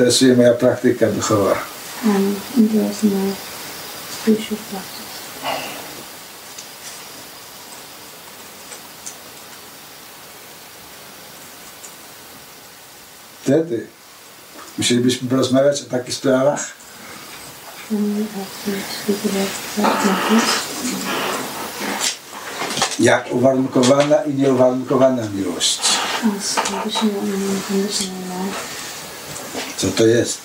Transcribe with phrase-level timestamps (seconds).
[0.00, 1.54] interesuje moja praktyka duchowa.
[2.04, 3.34] I'm interested in my
[4.10, 5.00] spiritual practice.
[13.42, 13.86] Wtedy
[14.78, 16.60] musielibyśmy porozmawiać o takich sprawach,
[23.00, 25.80] jak uwarunkowana i nieuwarunkowana miłość.
[26.38, 28.80] As conditional and unconditional love.
[29.80, 30.40] Co to jest?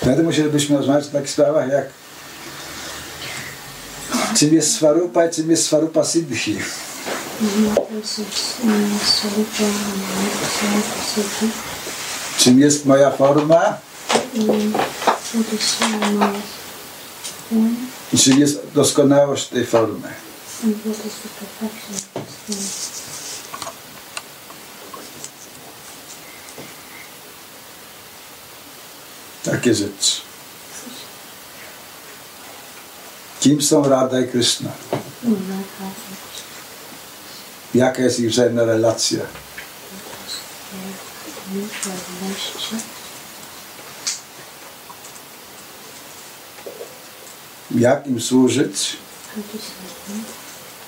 [0.00, 1.86] Wtedy musielibyśmy rozmawiać o takich sprawach jak
[4.36, 6.58] czym jest Swarupa i czym jest Swarupa Siddhi.
[12.38, 13.78] Czym jest moja forma
[18.12, 20.08] i czym jest doskonałość tej formy.
[20.62, 23.02] and what is the perfection of this
[23.50, 23.72] form.
[29.44, 30.20] Takie rzeczy.
[33.40, 34.70] Kim są Radha i Krishna?
[37.74, 39.20] Jaka jest ich wzajemna relacja?
[47.70, 48.96] Jak im służyć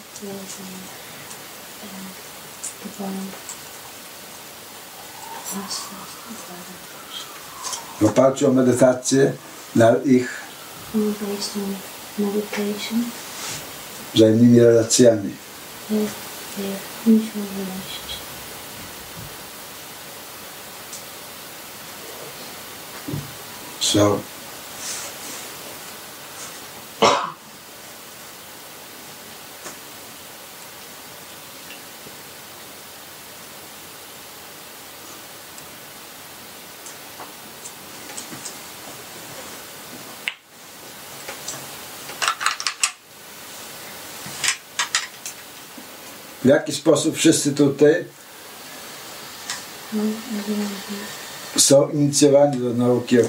[8.02, 9.34] w oparciu o medytację
[9.76, 10.30] dla ich
[14.14, 15.34] wzajemnymi relacjami.
[17.06, 18.20] mutual relationship.
[23.80, 24.22] So,
[46.50, 48.06] jaki sposób wszyscy tutaj
[51.58, 53.24] są inicjowani do nauki o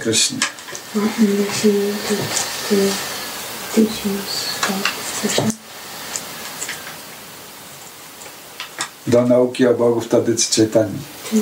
[9.06, 10.98] Do nauki o Bogu w tradycji Chaitanya.
[11.30, 11.36] to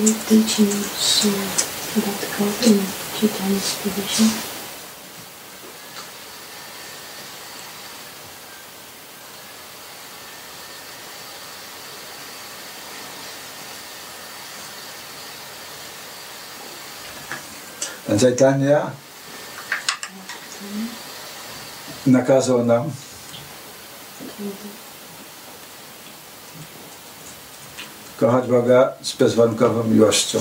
[3.21, 4.48] teachings
[18.09, 18.91] uh, Chaitanya
[22.07, 22.91] nakazał nam
[28.17, 30.39] kochać Boga z bezwarunkową miłością.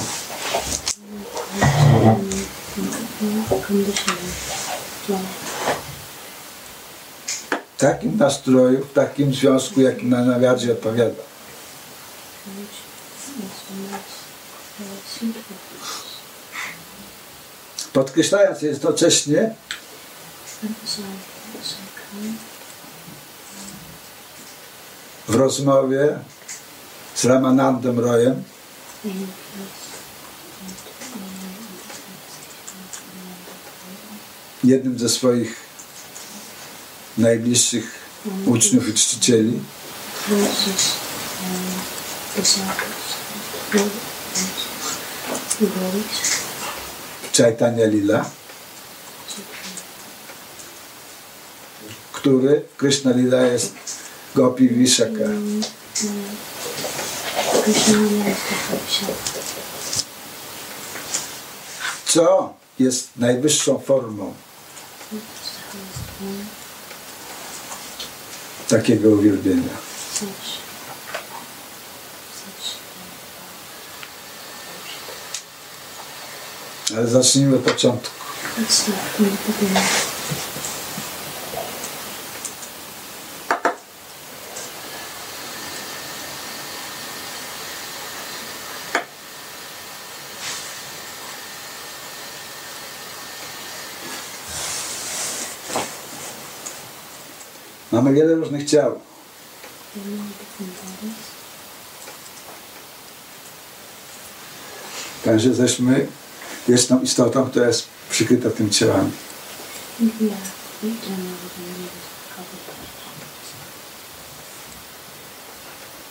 [7.78, 11.28] W takim nastroju, w takim związku, jaki nam najbardziej odpowiada.
[12.56, 12.80] which
[13.44, 14.24] is the most
[14.80, 15.58] uh, suitable
[17.98, 19.56] Podkreślając jednocześnie,
[25.28, 26.20] w rozmowie
[27.16, 28.34] z Ramanandem his
[34.64, 35.56] jednym ze swoich
[37.18, 37.92] najbliższych
[38.46, 39.60] uczniów i czcicieli,
[47.38, 48.26] Chaitanya Lila,
[52.14, 53.74] który Krishna Lila jest
[54.36, 55.30] Gopi Vishaka.
[62.06, 64.34] Co jest najwyższą formą
[68.68, 69.78] takiego uwielbienia?
[76.96, 78.10] Ale zacznijmy od początku.
[97.92, 99.00] Mamy wiele różnych ciał.
[105.26, 106.08] Także jesteśmy
[106.68, 109.12] wieczną istotą, która jest przykryta tymi ciałami.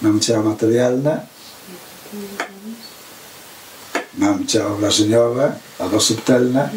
[0.03, 1.27] Mamy ciała materialne,
[4.19, 6.71] mamy ciało wrażeniowe albo subtelne,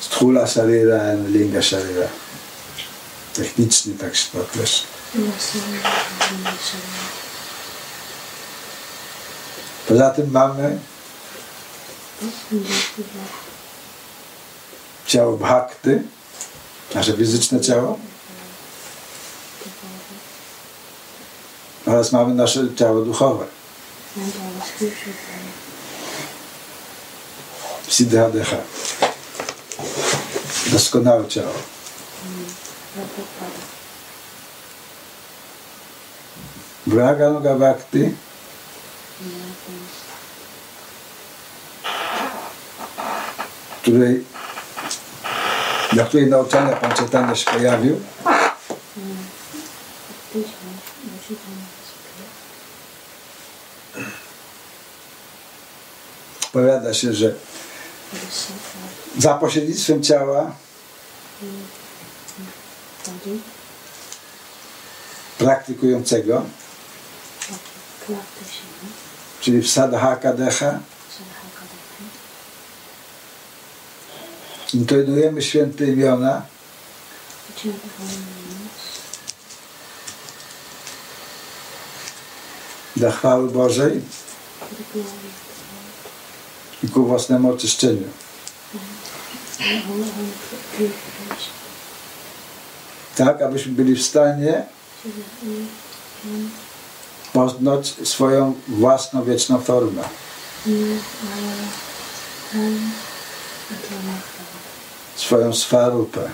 [0.00, 2.08] Sthula Sharira and Linga Sharira.
[3.34, 4.38] Technicznie tak się to.
[9.88, 10.78] Poza tym mamy
[15.06, 16.02] ciało bhakty,
[16.94, 17.98] nasze fizyczne ciało,
[21.86, 23.46] oraz mamy nasze ciało duchowe,
[27.88, 28.56] siddhadeha,
[30.66, 31.54] doskonałe ciało.
[36.86, 38.14] Braganuga Bhakti
[43.82, 44.24] której,
[45.92, 48.00] dla której nauczania Pan Chaitanya się pojawił,
[56.52, 57.34] powiada się, że
[59.18, 60.52] za pośrednictwem ciała
[65.38, 66.42] praktykującego,
[69.46, 70.78] czyli w sadhaka decha,
[74.74, 76.42] intonujemy święte imiona
[82.96, 84.00] dla chwały Bożej
[86.82, 88.08] i ku własnemu oczyszczeniu.
[93.16, 94.66] Tak, abyśmy byli w stanie
[97.36, 100.02] poznać swoją własną wieczną formę.
[105.16, 106.30] Swoją swarupę.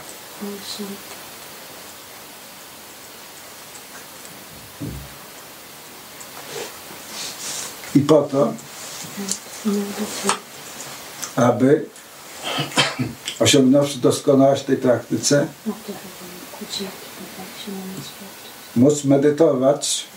[7.94, 8.52] I po to,
[11.37, 11.87] aby
[13.38, 15.46] osiągnąwszy doskonałość w tej praktyce,
[18.76, 20.11] móc medytować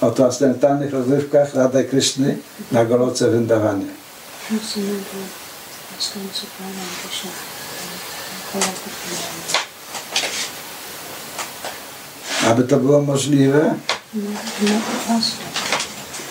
[0.00, 2.38] o transcendentalnych rozrywkach Radha Kryszny
[2.72, 3.86] na Goloce Wyndawanie.
[12.46, 13.74] Aby to było możliwe,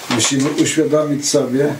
[0.09, 1.75] musimy uświadomić sobie,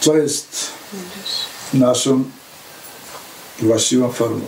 [0.00, 0.70] co jest
[1.74, 2.24] naszą
[3.58, 4.44] właściwą formą.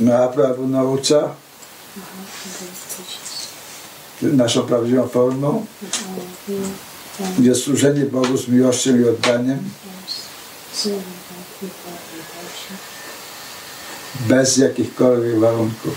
[0.00, 1.34] Mahaprabhu naucza
[4.22, 5.66] naszą prawdziwą formą
[7.38, 9.70] jest służenie Bogu z miłością i oddaniem
[14.20, 15.96] bez jakichkolwiek warunków.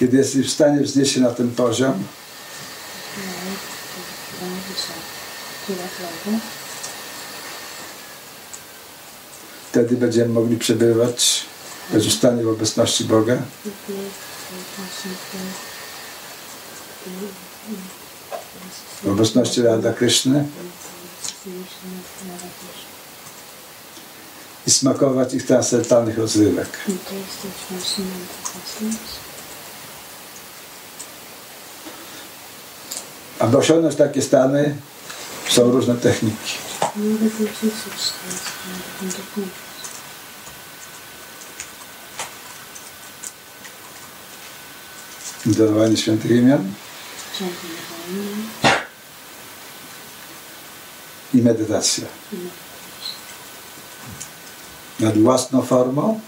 [0.00, 2.04] Kiedy jesteś w stanie wznieść się na ten poziom,
[9.70, 11.44] wtedy będziemy mogli przebywać
[11.92, 13.36] bezustannie w obecności Boga.
[19.02, 20.44] W obecności Radha Kryszny
[24.66, 26.68] i smakować ich transcendentalnych rozrywek.
[33.40, 34.76] Aby osiągnąć takie stany,
[35.48, 36.54] są różne techniki.
[45.46, 46.72] Dodawanie świętych imion
[51.34, 52.04] i medytacja.
[55.00, 56.20] Nad własną formą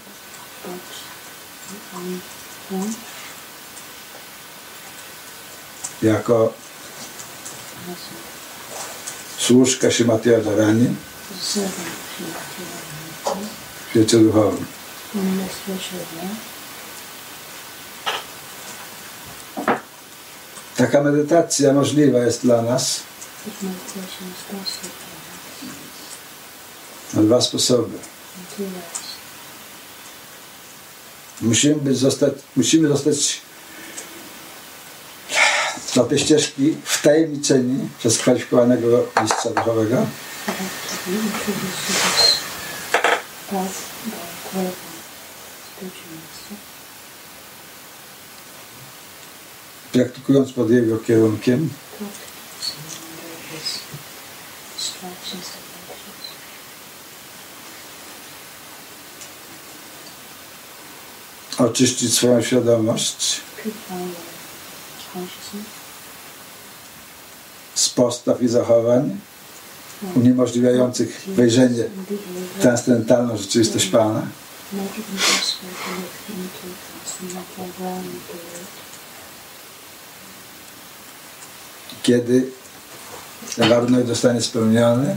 [6.01, 6.53] jako
[9.37, 10.95] służka Shimati Radharani
[13.85, 14.65] w świecie duchowym.
[20.77, 22.99] Taka medytacja możliwa jest dla nas?
[27.13, 27.97] Na dwa sposoby.
[31.41, 33.41] Musimy, być zostać, musimy zostać
[35.95, 40.05] na tej ścieżki wtajemniczeni przez kwalifikowanego mistrza duchowego,
[49.91, 51.69] praktykując pod jego kierunkiem,
[61.57, 63.41] oczyścić swoją świadomość
[67.75, 69.19] z postaw i zachowań
[70.15, 71.83] uniemożliwiających wejrzenie
[72.57, 74.21] w transcendentalną rzeczywistość Pana,
[82.03, 82.51] kiedy
[83.57, 85.15] warunek zostanie spełniony,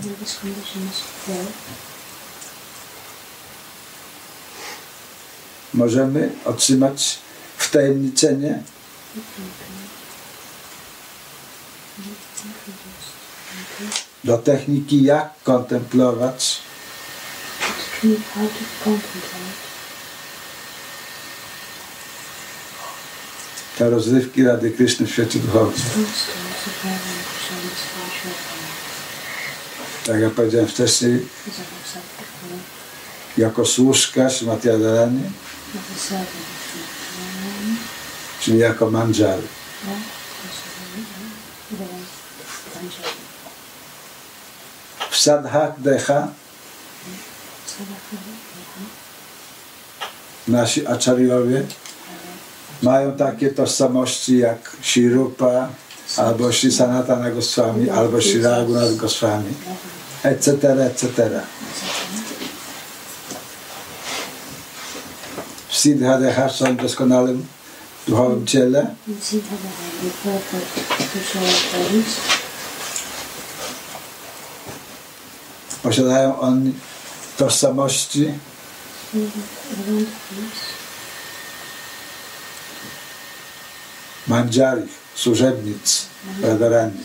[5.74, 7.18] możemy otrzymać
[7.58, 8.62] wtajemniczenie
[9.16, 9.44] we can
[11.96, 13.14] be introduced
[13.80, 16.58] into do techniki, jak kontemplować
[23.78, 25.74] te rozrywki Rady Kryszny w świecie duchowym.
[30.06, 31.28] Tak jak powiedziałem wcześniej,
[33.38, 35.22] jako służka Śrimati Radharani,
[35.74, 36.80] as a servant of Sri
[38.40, 39.38] czyli jako manżar.
[39.38, 39.92] or
[40.48, 40.62] also
[41.70, 41.88] the
[42.74, 43.26] Panjali.
[45.10, 46.28] W sadhak decha
[50.48, 51.62] nasi acharyowie
[52.82, 55.68] mają takie tożsamości jak Shirupa,
[56.16, 59.52] albo Shri Sanatana Goswami, albo Shri Raghunath Goswami,
[60.22, 60.50] etc.,
[60.86, 61.06] etc.
[65.68, 67.46] W Siddhadeha są w doskonałym
[68.08, 70.66] duchowym ciele, see how they have the perfect
[71.02, 72.36] spiritual bodies.
[75.86, 76.74] Posiadają oni
[77.36, 78.32] tożsamości
[84.26, 84.82] manżari,
[85.14, 86.06] służebnic
[86.42, 87.00] Radharani.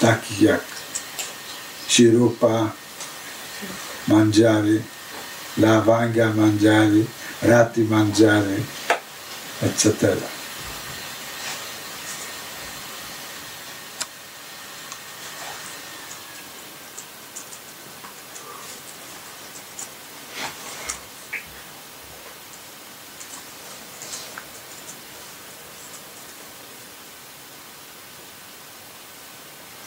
[0.00, 0.64] takich jak
[1.88, 2.70] Shirupa,
[4.08, 4.82] Manjari,
[5.58, 7.06] Lavanga Manjari,
[7.42, 8.62] Rati Manjari,
[9.62, 10.35] etc.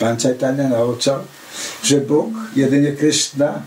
[0.10, 1.20] Pan Chaitanya nauczał,
[1.84, 3.62] że Bóg, jedynie Krishna,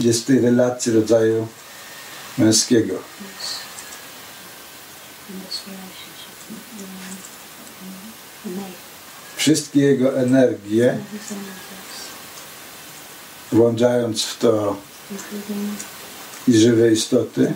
[0.00, 1.48] jest w tej relacji rodzaju
[2.38, 2.94] męskiego.
[9.36, 10.98] Wszystkie jego energie,
[13.52, 14.76] włączając w to
[16.48, 17.52] i żywe istoty,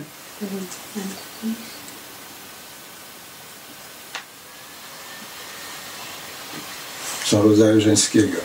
[7.25, 8.37] są rodzaju żeńskiego.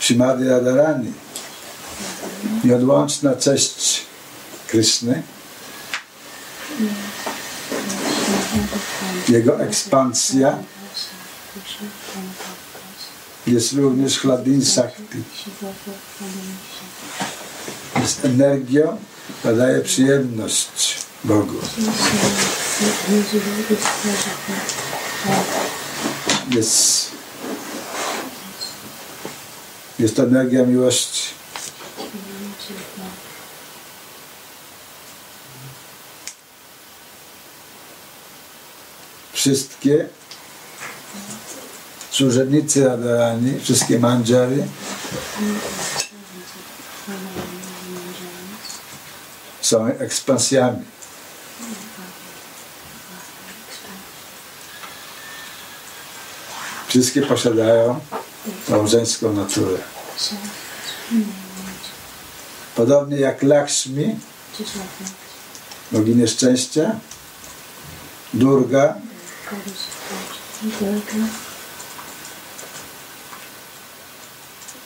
[0.00, 1.12] Shimadi Radharani,
[2.64, 4.02] nieodłączna cześć
[4.66, 5.22] Kryszny,
[9.28, 10.58] jego ekspansja
[13.46, 15.22] jest również Hladin Sakti.
[18.00, 18.98] Jest energią,
[19.38, 21.58] która daje przyjemność Bogu.
[26.50, 27.10] Jest,
[29.98, 31.22] jest to energia miłości.
[39.32, 40.08] Wszystkie
[42.12, 44.66] służebnicy Radharani, wszystkie manżary
[49.60, 50.84] są ekspansjami.
[56.88, 58.00] Wszystkie posiadają
[58.68, 59.78] tą żeńską naturę.
[62.76, 64.16] Podobnie jak Lakshmi,
[65.92, 66.96] bogini szczęścia,
[68.34, 68.94] Durga,
[69.50, 71.26] goddess of Durga,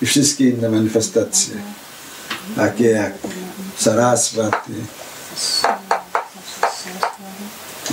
[0.03, 1.55] i wszystkie inne manifestacje,
[2.57, 3.13] takie jak
[3.79, 4.73] Saraswati,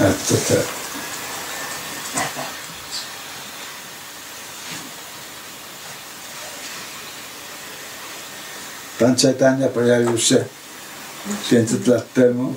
[0.01, 0.55] etc.
[8.99, 10.45] Pan Chaitanya pojawił się
[11.49, 12.53] 500 lat temu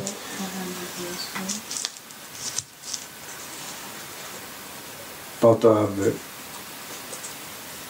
[5.40, 6.12] po to, aby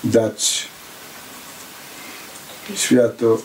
[0.05, 0.69] dać
[2.75, 3.43] światu.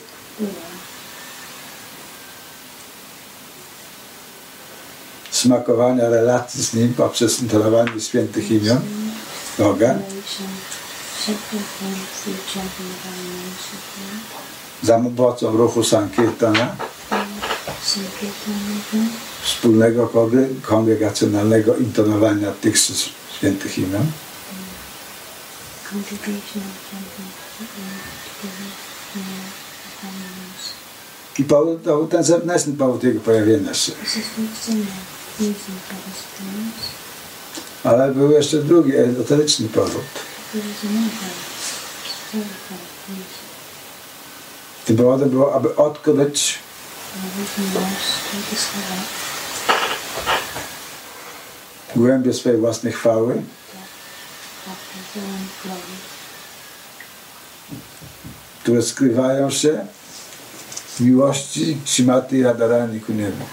[5.30, 8.80] Smakowania relacji z Nim poprzez intonowanie świętych imion.
[9.58, 9.94] Boga.
[14.82, 16.76] Za pomocą ruchu Sankirtana.
[19.42, 22.76] Wspólnego kongre- kongregacjonalnego intonowania tych
[23.38, 24.06] świętych imion
[31.38, 33.92] i powód, to ten zewnętrzny powód jego pojawienia się.
[37.84, 40.02] Ale był jeszcze drugi, ezoteryczny powód.
[44.86, 46.58] Tym powodem było, aby odkryć
[51.96, 53.42] głębie swojej własnej chwały.
[58.62, 59.86] Które skrywają się
[61.02, 63.44] miłości Shimaty Radharani ku niemu.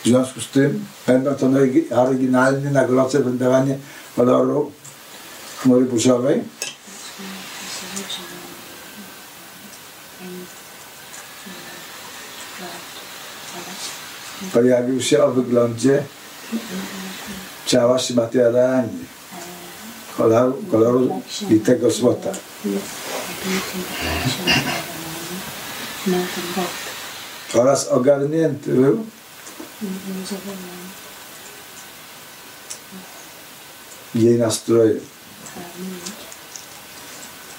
[0.00, 3.78] W związku z tym, będąc on orygi- oryginalny na gloce wydawanie
[4.16, 4.72] koloru
[5.62, 6.42] chmury burzowej,
[14.52, 16.02] pojawił się o wyglądzie
[17.70, 18.98] ciała Shimaty Radharani,
[20.16, 22.32] koloru, koloru litego złota.
[27.54, 29.06] Oraz ogarnięty był
[34.14, 35.00] jej nastrojem,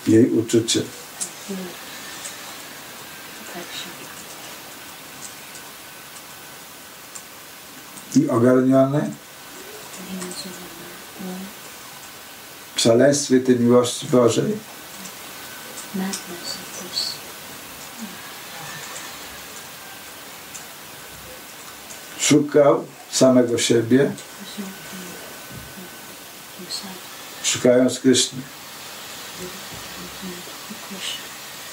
[0.08, 0.84] jej uczuciem.
[8.16, 9.12] I ogarniony
[12.76, 14.58] szaleństwie tej miłości Bożej
[22.20, 24.12] szukał samego siebie,
[27.44, 28.40] szukając Kryszny.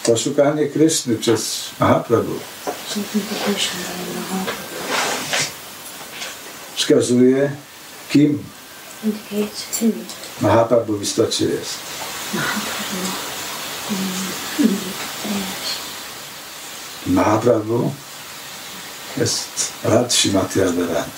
[0.03, 2.35] To szukanie Kryszny przez Mahaprabhu
[6.77, 7.57] wskazuje,
[8.11, 8.45] kim
[10.41, 11.75] Mahaprabhu w istocie jest.
[12.35, 12.71] Mahaprabhu.
[17.07, 17.93] Mahaprabhu
[19.17, 21.13] jest Rad Shimati Radharani.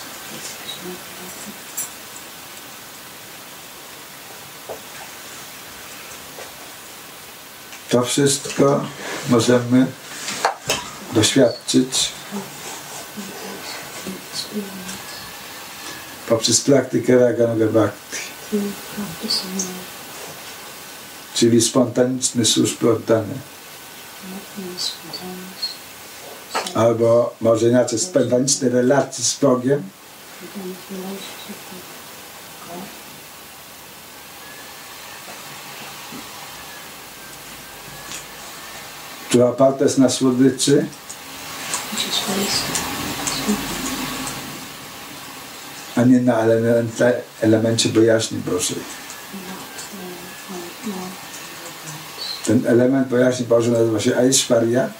[7.88, 8.84] To wszystko
[9.28, 9.86] możemy
[11.12, 12.12] doświadczyć
[16.30, 18.16] poprzez praktykę Raganaga Bhakti,
[21.34, 23.34] czyli spontaniczne służby oddane,
[26.74, 29.82] albo może inaczej spontaniczne relacje z Bogiem,
[39.28, 40.86] która oparta jest na słodyczy,
[41.92, 42.86] which is based on
[43.26, 43.90] sweetness,
[46.00, 48.76] a nie na elemencie, elemencie bojaźni Bożej.
[52.46, 54.90] Ten element bojaźni Bożej nazywa się Aishwarya,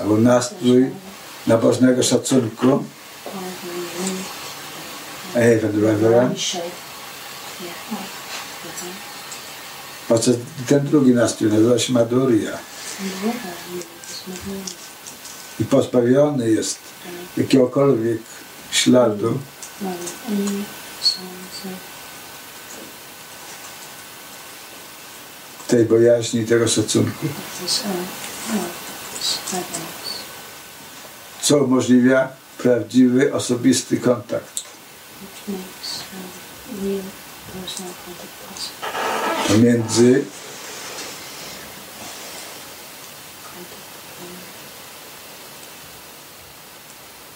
[0.00, 0.90] albo nastrój
[1.46, 2.84] nabożnego szacunku,
[5.34, 6.58] reverence.
[10.08, 10.36] podczas
[10.68, 12.58] ten drugi nastrój nazywa się Madhurya
[13.00, 13.42] And the other
[14.10, 14.92] is Madhurya.
[15.60, 16.78] I pozbawiony jest
[17.36, 18.18] jakiegokolwiek
[18.70, 19.38] śladu
[25.68, 27.26] tej bojaźni tego szacunku,
[31.42, 34.62] co umożliwia prawdziwy, osobisty kontakt.
[39.48, 40.24] pomiędzy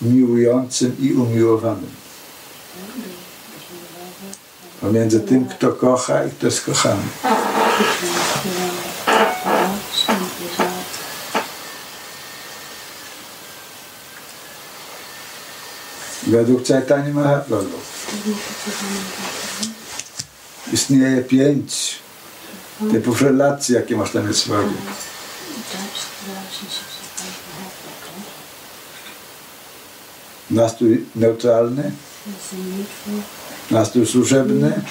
[0.07, 1.90] miłującym i umiłowanym.
[4.81, 7.03] Pomiędzy tym, kto kocha i kto jest kochany.
[16.27, 17.79] Według Chaitanya Mahaprabhu
[20.73, 21.99] istnieje pięć
[22.92, 24.75] typów relacji, jakie można mieć z Bogiem.
[25.73, 28.37] Types of relationships that one can have with God.
[30.50, 31.92] Nastrój neutralny,
[33.70, 34.82] nastrój służebny,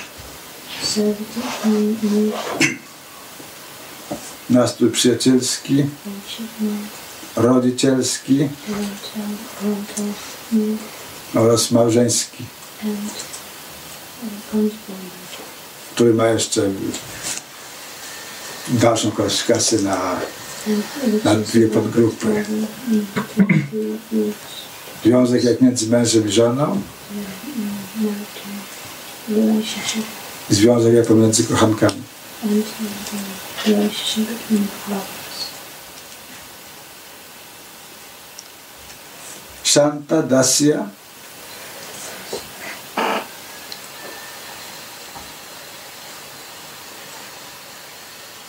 [4.50, 5.86] nastrój przyjacielski,
[7.36, 8.50] rodzicielski.
[11.36, 12.44] Oraz małżeński,
[15.96, 16.62] który ma jeszcze
[18.70, 20.20] dalszą kwalifikację na
[21.24, 22.46] Na dwie podgrupy.
[25.06, 26.82] Związek jak między mężem i żoną,
[30.50, 32.04] związek jak pomiędzy kochankami.
[39.64, 40.90] Shanta, Dasya,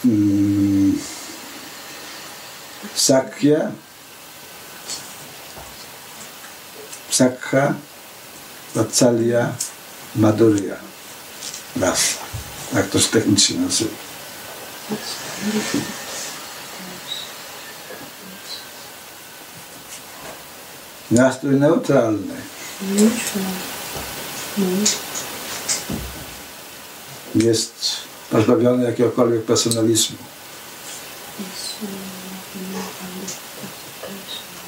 [0.04, 0.98] mm,
[2.94, 3.72] Sakya,
[7.16, 7.74] Sakha,
[8.74, 9.52] Vatsalya,
[10.16, 10.76] Madhurya,
[11.80, 12.20] rasa.
[12.72, 13.96] Tak to się technicznie nazywa.
[21.10, 22.34] Nastrój neutralny.
[27.34, 27.96] Jest
[28.30, 30.16] pozbawiony jakiegokolwiek personalizmu
[31.38, 31.46] uh,
[31.82, 33.28] nothing more than the
[34.00, 34.66] personal,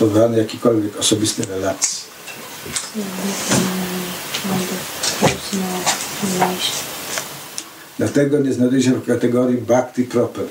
[0.00, 2.04] Jest pozbawiony jakiejkolwiek osobistej relacji.
[7.98, 10.46] Dlatego nie znajduje się w kategorii bhakti proper.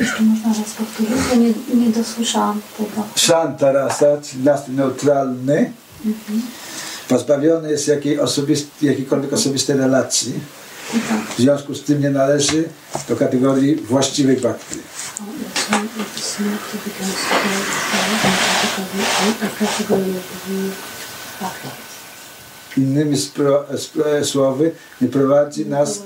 [0.00, 3.06] Jeszcze można raz powtórzyć, bo nie, nie dosłyszałam tego.
[3.16, 5.72] Shanta rasa, czyli nastrój neutralny,
[7.08, 10.32] pozbawiony jest jakiej osobist, jakiejkolwiek osobistej relacji.
[10.92, 12.64] Tak, W związku z tym nie należy
[13.08, 14.78] do kategorii właściwej bhakti.
[22.76, 23.16] Innymi
[24.24, 26.02] słowy, nie prowadzi nas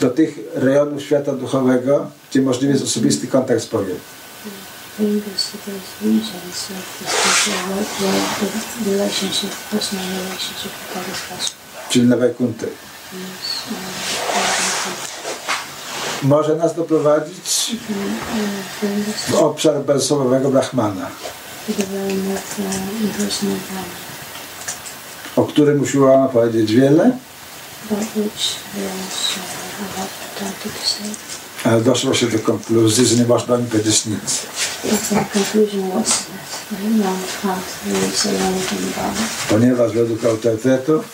[0.00, 3.96] do tych rejonów świata duchowego, gdzie możliwy jest osobisty kontakt z Bogiem.
[4.98, 8.12] brings us to those regions of the spiritual world where
[8.84, 11.58] the relationship, personal relationship with God is possible.
[11.88, 12.66] Czyli na.
[13.12, 14.01] Yes, uh,
[16.22, 17.76] Może nas doprowadzić
[19.28, 21.08] w obszar bezosobowego Brahmana,
[25.36, 27.18] o którym usiłowano powiedzieć wiele,
[31.64, 34.42] ale doszło się do konkluzji, że nie można nim powiedzieć nic.
[39.48, 41.04] Ponieważ według autorytetów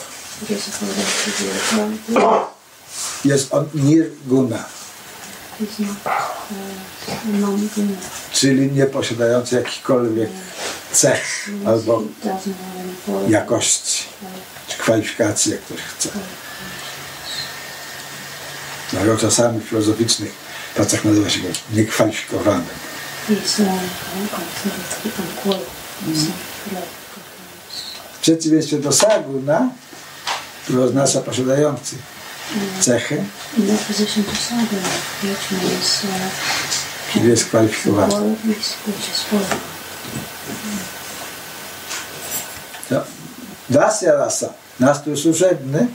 [3.24, 4.64] jest on nirguna, he's not uh, a non-guna.
[8.32, 10.30] Czyli nie posiadający jakichkolwiek
[10.92, 12.02] cech albo
[13.28, 14.04] jakości,
[14.68, 16.08] czy kwalifikacji, jak ktoś chce.
[18.90, 20.32] Dlatego czasami w filozoficznych
[20.74, 22.66] pracach nazywa się go niekwalifikowanym.
[25.42, 26.98] Qualified.
[28.12, 29.68] W przeciwieństwie do saguna,
[30.64, 31.96] który oznacza posiadający
[32.80, 33.16] cechy,
[33.58, 34.88] In opposition to sadhana,
[35.22, 38.14] which means uh, czyli jest kwalifikowany.
[42.90, 43.00] No.
[43.70, 44.52] Dasya rasa,
[45.16, 45.88] służebny, um,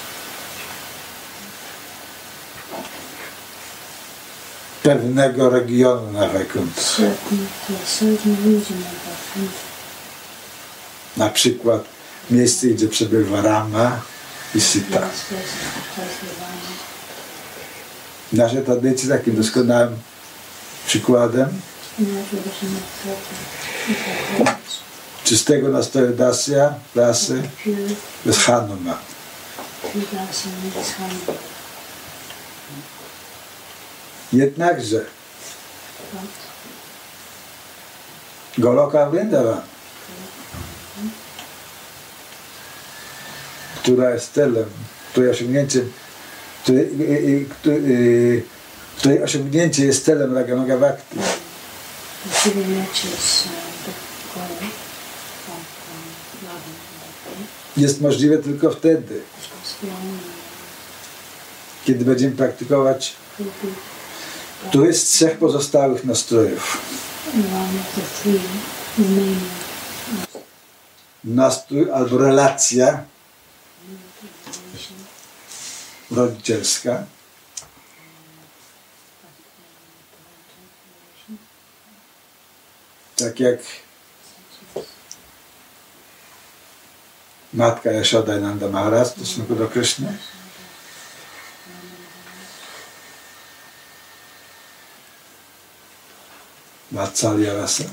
[4.66, 7.10] region of our country.
[11.16, 11.84] Na przykład
[12.30, 14.00] miejsce, gdzie przebywa Rama
[14.54, 15.00] i Sita.
[18.32, 19.96] Naszej tradycji takim doskonałym
[20.86, 21.48] przykładem
[25.24, 27.00] czystego nastroju dasya, to
[28.26, 28.98] jest Hanuma.
[29.92, 31.36] pure dasya is Hanuman.
[34.36, 35.04] Jednakże.
[38.58, 39.60] Goloka Vrindavan,
[43.82, 44.64] która jest celem,
[45.10, 45.80] której osiągnięcie,
[46.62, 48.42] której, y, y, której, y,
[48.96, 51.18] której osiągnięcie jest celem Ragamaga Bhakti,
[57.76, 59.20] jest możliwe tylko wtedy,
[61.84, 63.16] kiedy będziemy praktykować
[64.68, 66.80] któryś z trzech pozostałych nastrojów.
[68.22, 68.40] three
[68.98, 69.38] remaining
[71.24, 73.04] Nastrój albo relacja
[76.10, 77.04] rodzicielska,
[83.16, 83.58] tak jak
[87.54, 90.18] matka Yashoda Nanda Maharaj w stosunku do Kryszny.
[96.92, 97.84] Vatsalya rasa.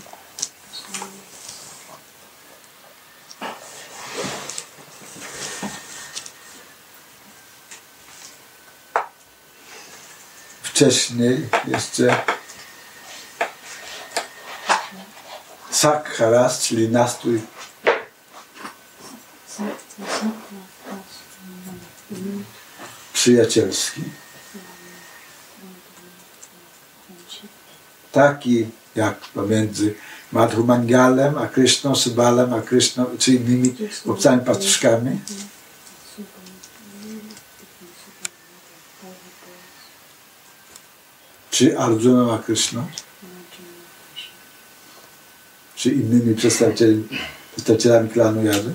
[10.63, 12.23] Wcześniej jeszcze
[15.71, 17.41] Sakharas, czyli nastrój
[23.13, 24.01] przyjacielski.
[28.13, 29.95] taki jak pomiędzy
[30.31, 35.19] Madhumangalem a Kryszną, Sybalem a Kryszną, czy innymi chłopcami pastuszkami.
[41.51, 42.87] Czy Arjuną a Kryszną,
[45.75, 48.73] czy innymi przedstawicielami klanu Jady,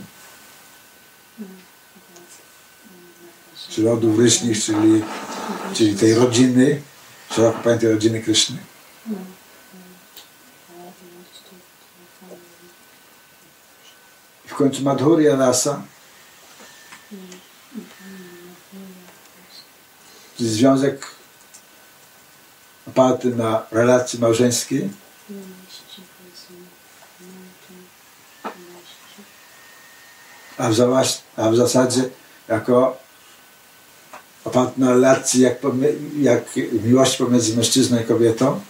[3.71, 5.03] czy rodów Ryśnich, czyli,
[5.75, 6.83] czyli tej rodziny,
[7.35, 8.57] szeroko pojętej rodziny Kryszny.
[14.45, 15.83] I w końcu Madhurya Rasa,
[20.39, 21.07] związek
[22.89, 24.91] oparty na relacji małżeńskiej,
[30.59, 32.03] a w, zawas- a w zasadzie
[32.49, 32.97] jako
[34.45, 35.57] oparty na relacji jak,
[36.21, 36.45] jak
[36.85, 38.61] miłość pomiędzy mężczyzną i kobietą,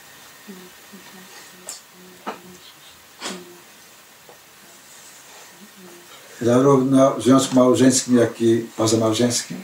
[6.48, 9.56] zarówno w związku małżeńskim, jak i pozamałżeńskim.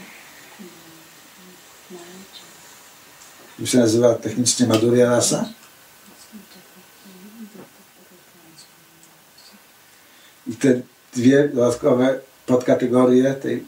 [3.59, 5.49] To się nazywa technicznie Madhurya Rasa.
[10.47, 10.81] I te
[11.13, 13.65] dwie dodatkowe podkategorie tej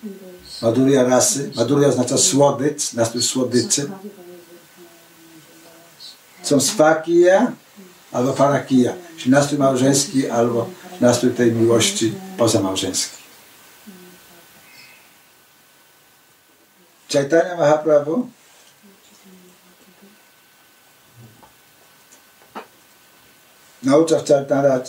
[0.61, 1.51] Madhurya rasy.
[1.55, 3.89] Madhurya oznacza słodycz, nastrój słodyczy.
[6.43, 7.51] Są swakia
[8.11, 10.69] albo parakija, czyli nastrój małżeński albo
[11.01, 13.27] nastrój tej miłości pozamałżeńskiej.
[17.13, 18.29] Chaitanya Mahaprabhu?
[23.83, 24.79] Naucza w Chaitanya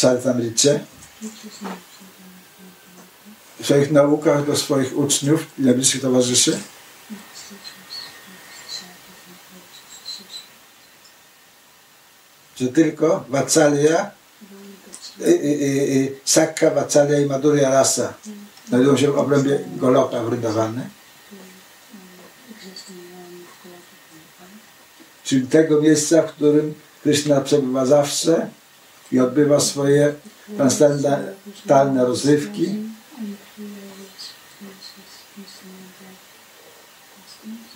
[0.00, 0.80] Charitamricie
[3.60, 6.58] w swoich naukach do swoich uczniów i najbliższych towarzyszy?
[12.56, 14.15] Że tylko y,
[16.24, 18.14] Sakka, Vatsalya i Madhurya Rasa
[18.68, 20.88] znajdują się w obrębie Goloka Vrindavany,
[25.24, 28.48] czyli tego miejsca, w którym Krishna przebywa zawsze
[29.12, 30.14] i odbywa swoje
[30.56, 32.68] transcendentalne rozrywki.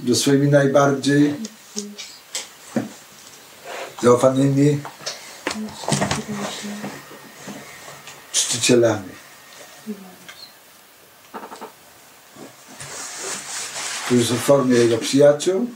[0.06, 1.34] Ze swoimi najbardziej
[4.02, 4.80] zaufanymi
[8.32, 9.08] czcicielami.
[14.06, 15.66] Którzy są w formie jego przyjaciół,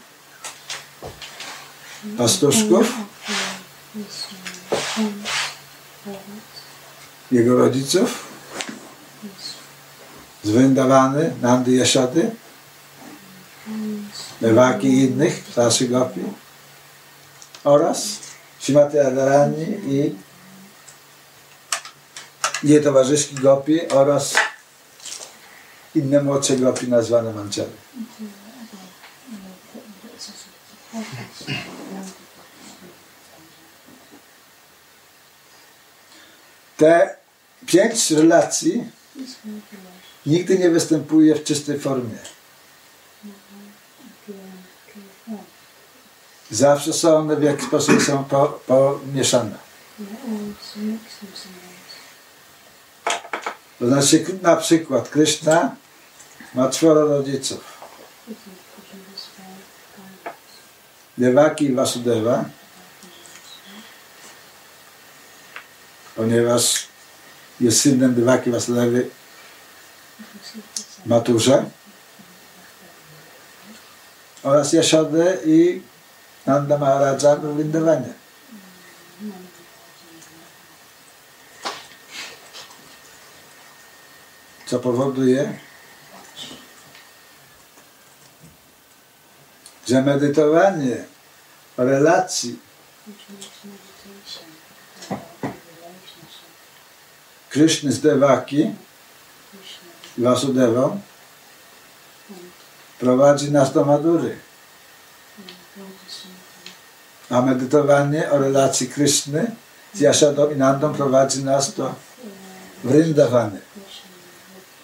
[2.19, 2.93] pastuszków,
[7.33, 8.25] jego rodziców,
[10.43, 10.51] z
[11.43, 12.31] Nandy Yashody,
[14.41, 16.21] Lewaki innych, starszych gopi.
[17.65, 18.19] Oraz
[18.61, 20.15] Shimati Radharani i
[22.65, 24.35] jej towarzyszki gopi oraz
[25.95, 27.71] inne młodsze gopi nazwane Manchary.
[36.77, 37.17] Te
[37.67, 38.91] pięć relacji
[40.27, 42.19] nigdy nie występuje w czystej formie.
[46.51, 49.65] Zawsze są one w jakiś sposób są po, pomieszane.
[50.75, 51.64] They're
[53.79, 55.77] To znaczy na przykład Krishna
[56.55, 57.75] ma czworo rodziców.
[61.19, 62.45] Devaki i Vasudeva,
[66.17, 66.87] ponieważ
[67.61, 69.11] jest synem Devaki Vasudevy
[71.07, 71.65] maturze
[74.43, 75.83] oraz Yashodę i
[76.47, 78.24] Nanda Maharaja w Vrindawanie.
[84.67, 85.59] Co powoduje,
[89.89, 91.05] że medytowanie
[91.77, 92.59] relacji
[97.51, 98.75] Kryszny z Devaki
[100.19, 101.01] Vasudevą
[102.99, 104.39] prowadzi nas do Madury.
[107.31, 109.57] A medytowanie o relacji Kryszny
[109.95, 111.95] z Yashodą i Nandą prowadzi nas do
[112.85, 113.61] Vrindavany.
[113.75, 114.11] Krishna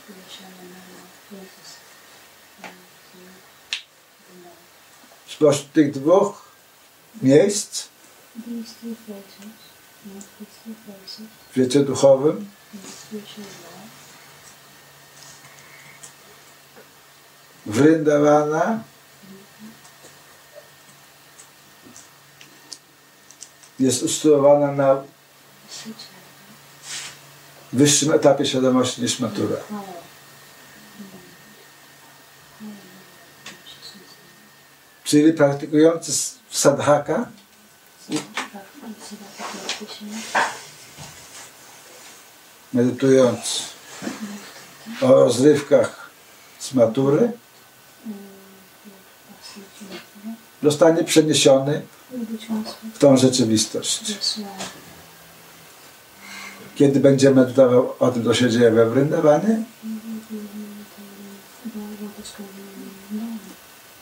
[0.08, 3.00] with Yashodananda brings us uh, to Vrindavan.
[5.40, 6.42] Spośród tych dwóch
[7.22, 7.88] miejsc?
[11.48, 12.50] W świecie duchowym?
[17.66, 18.82] Vrindawana
[23.78, 25.02] jest usytuowana na
[27.72, 29.56] wyższym etapie świadomości niż Matura.
[35.10, 36.12] Czyli praktykujący
[36.50, 37.28] sadhaka?
[42.72, 43.62] Medytując
[45.00, 46.10] o rozrywkach
[46.58, 47.32] z Matury?
[50.62, 51.82] Zostanie przeniesiony
[52.94, 54.14] w tą rzeczywistość.
[56.74, 59.62] Kiedy będzie medytował o tym, co się dzieje we Vrindawanie,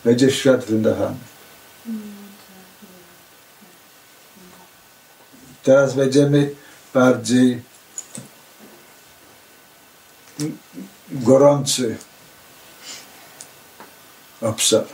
[0.05, 1.13] wejdzie w świat uh,
[5.63, 6.51] Teraz wejdziemy
[6.95, 7.63] bardziej
[11.11, 11.97] gorący
[14.41, 14.85] obszar.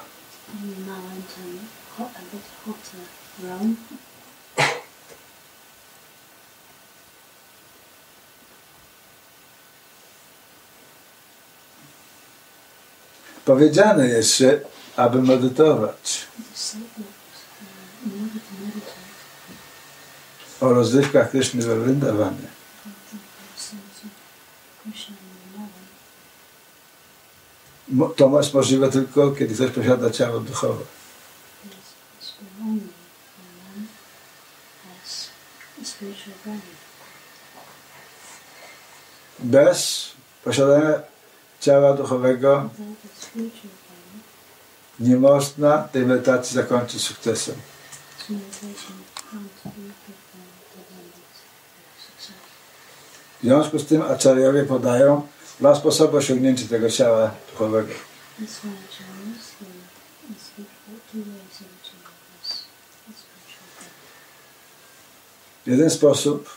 [13.45, 16.27] Powiedziane jest, że aby medytować
[20.61, 21.77] o rozrywkach Kryszny we
[27.89, 30.85] mo- to jest możliwe tylko, kiedy ktoś posiada ciało duchowe.
[39.39, 40.11] Bez
[40.45, 41.01] posiadania
[41.61, 44.21] ciała duchowego Without a spiritual body,
[45.01, 47.55] nie można tej medytacji zakończyć sukcesem.
[53.41, 55.27] W związku z tym acharyowie podają
[55.61, 57.93] dwa sposoby osiągnięcia tego ciała duchowego.
[65.67, 66.51] Jeden sposób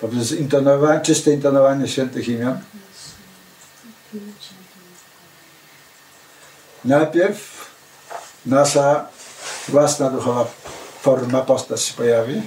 [0.00, 2.58] poprzez intonowanie, czyste intonowanie świętych imion.
[2.90, 5.08] is uh, pure chanting of
[6.62, 7.70] the Najpierw
[8.46, 9.08] nasza
[9.68, 10.46] własna duchowa
[11.02, 12.42] forma, postać się pojawi.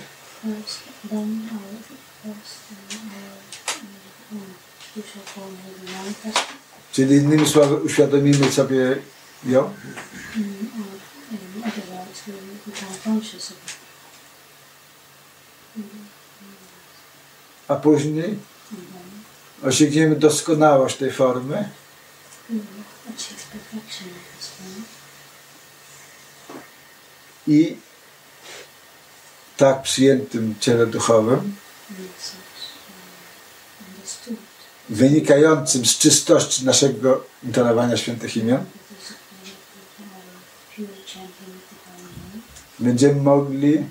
[6.92, 8.96] Czyli innymi słowy uświadomimy sobie
[9.46, 9.74] ją,
[17.68, 18.40] a później
[19.64, 21.70] osiągniemy doskonałość tej formy
[23.08, 24.84] this form.
[27.48, 27.78] i
[29.58, 31.56] tak przyjętym ciele duchowym,
[34.90, 38.66] wynikającym z czystości naszego intonowania świętych imion,
[42.80, 43.86] będziemy mogli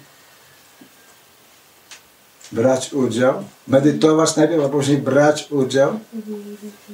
[2.53, 6.93] brać udział, medytować najpierw, a później brać udział We'll be able to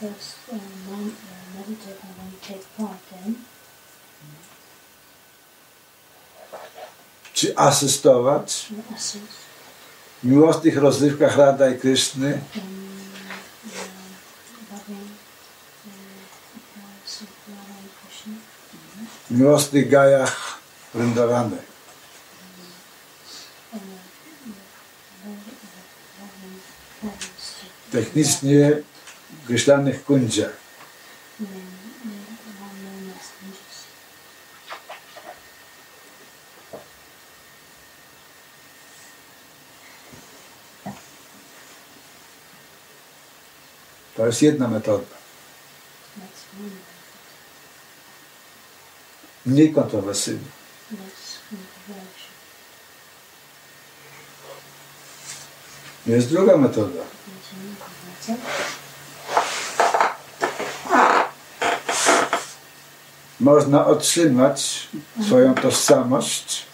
[0.00, 0.58] first uh,
[0.90, 1.10] man,
[1.68, 3.34] uh, in,
[7.34, 9.48] czy asystować or assist
[10.22, 12.62] w miłosnych rozrywkach Rada i Kryszny, uh,
[14.72, 14.94] uh,
[19.30, 20.58] w miłosnych gajach
[20.94, 21.48] uh, us
[27.92, 28.72] Technicznie
[29.44, 30.57] określanych kundziach.
[31.38, 31.44] To
[44.26, 45.04] jest jedna metoda.
[49.46, 50.48] Mniej kontrowersyjna.
[56.06, 57.02] Jest druga metoda.
[63.40, 64.88] Można otrzymać
[65.26, 66.66] swoją tożsamość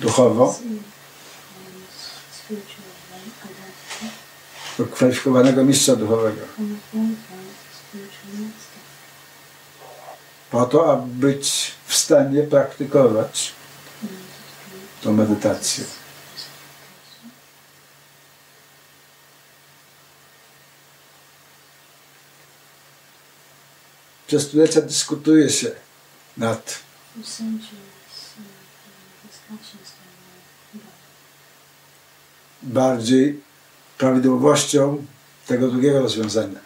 [0.00, 0.54] duchową
[4.92, 6.40] kwalifikowanego mistrza duchowego.
[10.50, 13.52] Po to, aby być w stanie praktykować
[15.02, 15.84] tą medytację.
[24.26, 25.70] Przez stulecia dyskutuje się
[26.36, 26.82] nad
[32.62, 33.40] bardziej
[33.98, 35.06] prawidłowością
[35.46, 36.60] tego drugiego rozwiązania.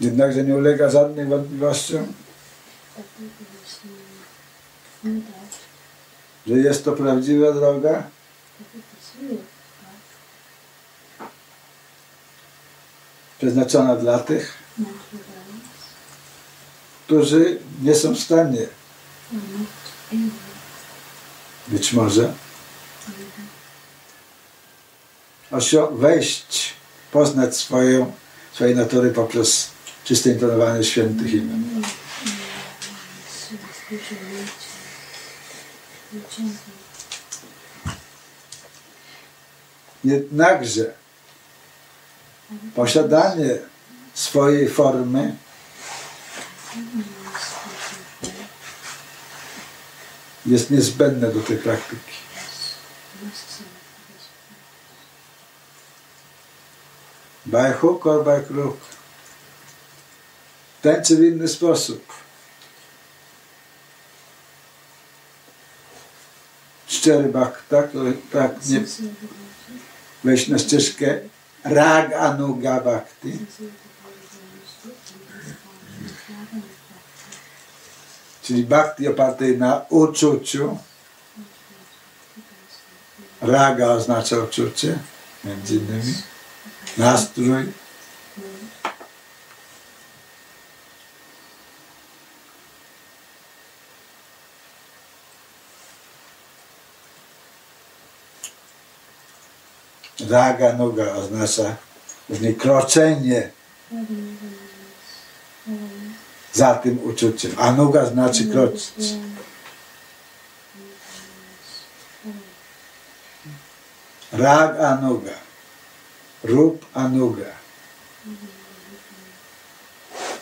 [0.00, 2.12] Jednakże nie ulega żadnym wątpliwościom,
[6.46, 9.44] że jest to prawdziwa droga, that it is real path
[13.44, 14.54] przeznaczona dla tych,
[17.06, 18.66] którzy nie są w stanie
[21.68, 22.32] być może
[25.90, 26.74] wejść,
[27.12, 28.12] poznać swoją,
[28.52, 29.70] swojej natury poprzez
[30.04, 31.82] czyste intonowanie świętych imion.
[40.04, 41.03] Jednakże
[42.74, 43.58] posiadanie
[44.14, 45.36] swojej formy
[50.46, 52.14] jest niezbędne do tej praktyki.
[57.46, 58.76] By hook or by crook.
[60.78, 62.12] W ten czy w inny sposób.
[66.86, 68.80] Szczery bhakta, który pragnie
[70.24, 71.20] wejść na ścieżkę
[71.64, 73.38] rag anuga bhakti,
[78.42, 80.78] czyli bhakti opartej na uczuciu.
[83.40, 84.98] Raga oznacza uczucie,
[85.44, 86.14] między innymi.
[86.98, 87.83] Nastrój.
[100.30, 101.76] Raga noga oznacza
[102.28, 103.50] pewnie kroczenie
[106.52, 107.52] za tym uczuciem.
[107.58, 109.14] A noga znaczy kroczyć.
[114.32, 115.32] Rag anuga.
[116.44, 117.44] Rup anuga.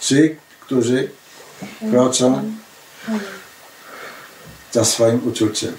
[0.01, 1.11] Ci, którzy
[1.91, 2.55] kroczą
[4.73, 5.77] za swoim uczuciem.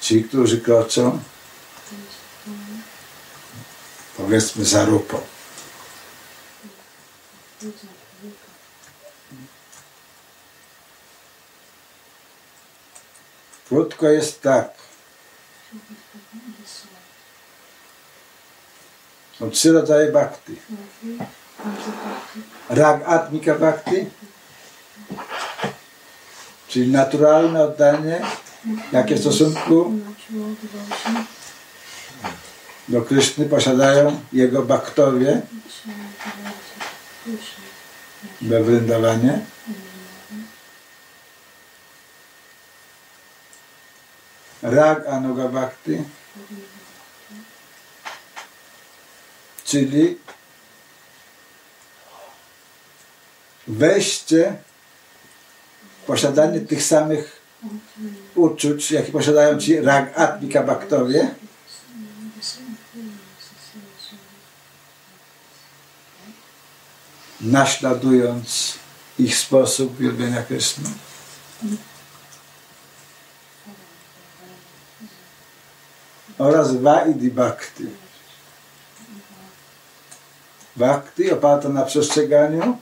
[0.00, 1.20] Ci, którzy kroczą,
[4.18, 5.20] powiedzmy, za rupą.
[13.68, 14.70] Krótko jest tak.
[19.38, 20.56] Są trzy rodzaje bhakti.
[22.68, 24.06] Rag atmika bhakti,
[26.68, 28.20] czyli naturalne oddanie,
[28.92, 29.92] jakie w stosunku
[32.88, 34.62] do Kryszny posiadają jego
[37.24, 37.68] Krishna
[38.40, 39.40] we Vrindawanie.
[44.62, 46.04] and Rag anuga bhakti,
[49.64, 50.18] czyli
[53.66, 54.56] wejście,
[56.06, 57.40] posiadanie tych samych
[58.34, 61.34] uczuć, jakie posiadają ci rag atmika bhaktowie,
[67.40, 68.78] naśladując
[69.18, 70.90] ich sposób wielbienia Kryszny.
[76.38, 77.86] Oraz Vaidi Bhakti.
[80.76, 82.78] Bhakti oparta na przestrzeganiu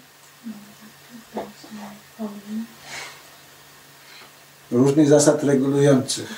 [4.70, 6.28] różnych zasad regulujących,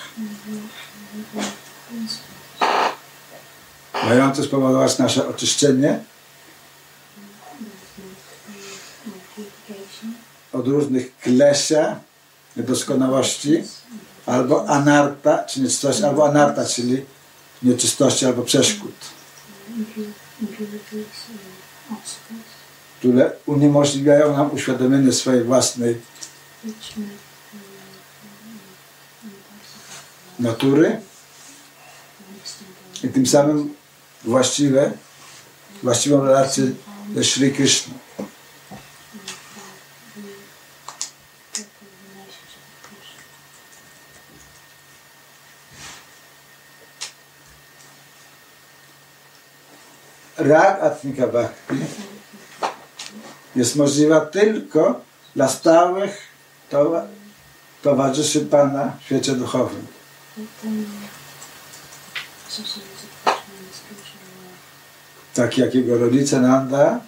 [4.05, 6.01] mających spowodować nasze oczyszczenie
[10.59, 12.01] od różnych klesia,
[12.57, 13.63] niedoskonałości,
[14.27, 17.05] albo anarta, czy nieczystości, albo anarta, czyli
[17.63, 18.95] nieczystości albo przeszkód,
[22.99, 26.01] które uniemożliwiają nam uświadomienie swojej własnej
[30.39, 31.01] natury
[33.05, 33.75] i tym samym
[34.25, 34.93] właściwe,
[35.83, 36.65] właściwą relację
[37.15, 37.95] ze Sri Krishna.
[50.39, 51.75] Rag Atmika Bhakti
[53.57, 55.01] jest możliwa tylko
[55.37, 56.29] dla stałych
[57.83, 59.87] towarzyszy Pana w świecie duchowym.
[65.35, 67.01] Tak jak jego rodzice Nanda,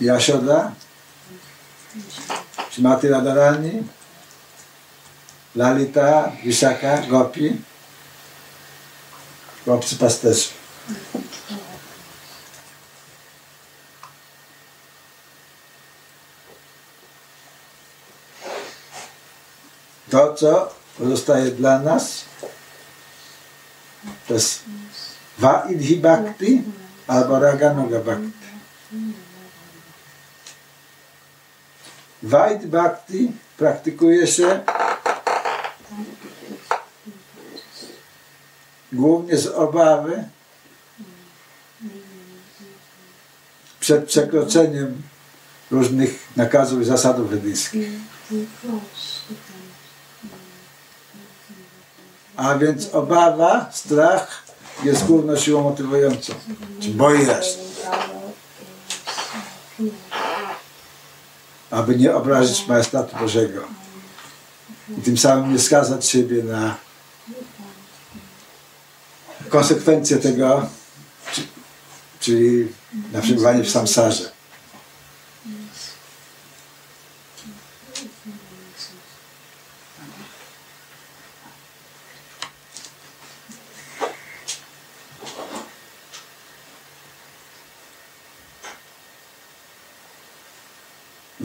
[0.00, 0.72] Yashoda,
[2.70, 3.82] Shmati Radharani,
[5.56, 7.56] Lalita, Vishaka, Gopi,
[9.64, 10.48] chłopcy pasterzy.
[20.18, 22.24] To, co pozostaje dla nas,
[24.26, 24.64] to jest
[25.38, 26.62] Vaidhi Bhakti
[27.06, 28.48] albo Raganuga Bhakti.
[32.22, 34.60] Vaid Bhakti praktykuje się
[38.92, 40.24] głównie z obawy
[43.80, 45.02] przed przekroczeniem
[45.70, 47.88] różnych nakazów i zasadów wedyjskich.
[52.38, 54.42] A więc obawa, strach
[54.84, 56.34] jest główną siłą motywującą.
[56.88, 57.58] Boisz?
[61.70, 63.60] Aby nie obrazić majestatu Bożego.
[64.98, 66.74] I tym samym nie skazać siebie na
[69.48, 70.66] konsekwencje tego,
[72.20, 72.68] czyli
[73.12, 74.37] na przebywanie w samsarze.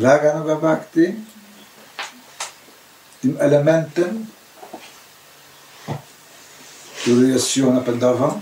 [0.03, 1.15] Raganuga Bhakti
[3.21, 4.25] tym elementem,
[7.01, 8.41] który jest siłą napędową,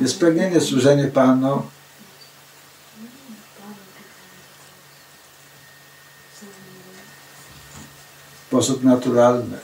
[0.00, 1.62] jest pragnienie służenia Panu.
[8.42, 9.58] W sposób naturalny,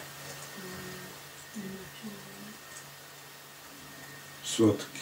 [4.44, 4.99] słodki.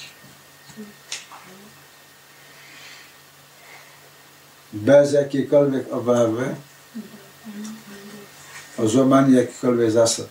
[4.72, 6.54] Bez jakiejkolwiek obawy
[8.78, 10.28] o złamanie jakichkolwiek zasad.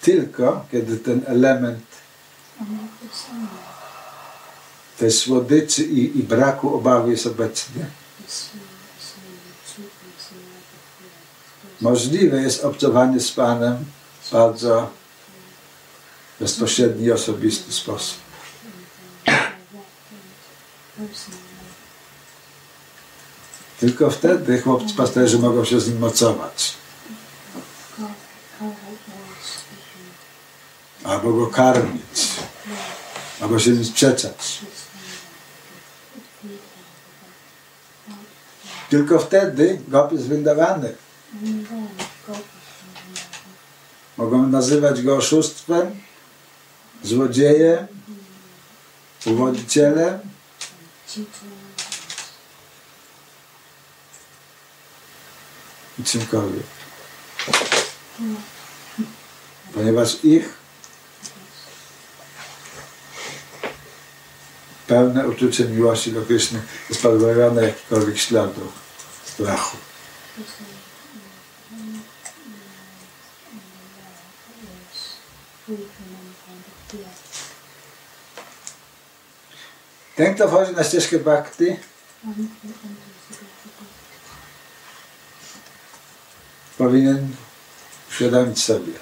[0.00, 1.84] Tylko kiedy ten element
[4.93, 7.86] tej słodyczy i, i braku obawy jest obecny.
[11.80, 13.84] Możliwe jest obcowanie z Panem
[14.22, 14.90] w bardzo
[16.40, 18.18] bezpośredni i osobisty sposób.
[23.80, 26.74] Tylko wtedy chłopcy pasterzy mogą się z nim mocować.
[31.04, 32.28] Albo go karmić.
[33.40, 34.60] Albo się z nim sprzeczać.
[38.90, 40.94] Tylko wtedy gop jest wydawany.
[44.16, 46.00] Mogą nazywać go oszustwem,
[47.02, 47.86] złodziejem,
[49.26, 50.18] uwodzicielem.
[55.98, 56.66] I czymkolwiek.
[59.74, 60.63] Ponieważ ich
[64.86, 68.72] pełne uczucie miłości do Kryszny jest pozbawione jakichkolwiek śladów
[69.24, 69.76] strachu.
[80.16, 81.76] Ten, kto wchodzi na ścieżkę bhakti,
[86.78, 87.36] powinien
[88.10, 88.92] uświadomić sobie,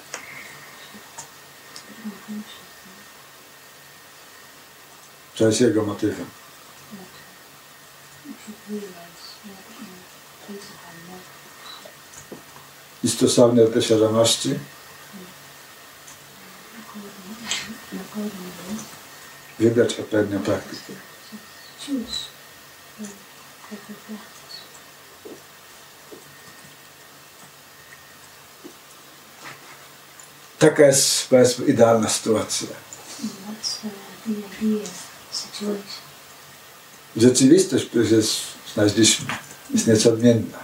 [5.43, 6.26] co jest jego motywem.
[13.05, 14.55] I stosownie do świadomości
[19.59, 20.93] wybrać odpowiednią praktykę.
[30.59, 32.68] Taka jest powiedzmy idealna sytuacja.
[37.16, 38.16] Rzeczywistość, którą się
[38.74, 39.26] znaleźliśmy,
[39.70, 40.58] jest nieco odmienna.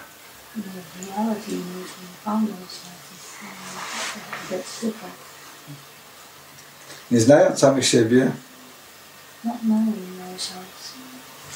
[7.10, 8.32] Nie znając samych siebie,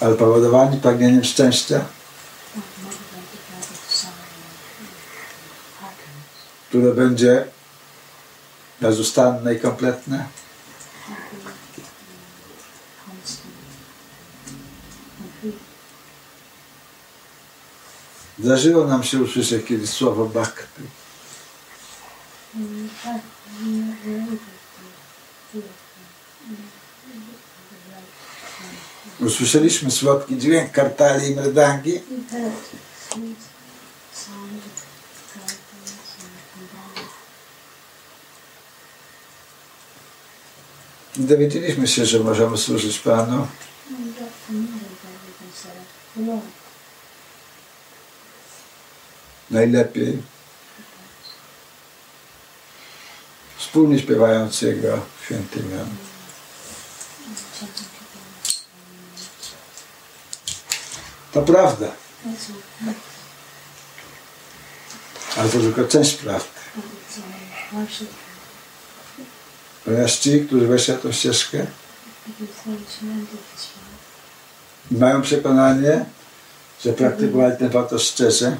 [0.01, 1.84] ale powodowani pragnieniem szczęścia,
[6.68, 7.45] które będzie
[8.80, 10.26] bezustanne i kompletne,
[18.43, 20.82] Zdarzyło nam się usłyszeć kiedyś słowo bhakti.
[29.20, 32.01] Usłyszeliśmy słodki dźwięk kartali i mrydangi.
[41.16, 43.47] I dowiedzieliśmy się, że możemy służyć Panu.
[49.53, 50.22] Najlepiej
[53.59, 55.78] wspólnie śpiewając Jego święty imię.
[61.32, 61.86] To prawda.
[65.36, 66.48] Ale to tylko część prawdy.
[69.84, 71.66] Ponieważ ci, którzy weszli na tą ścieżkę,
[74.90, 76.05] mają przekonanie,
[76.84, 78.57] że praktykowali ten wartość szczerze,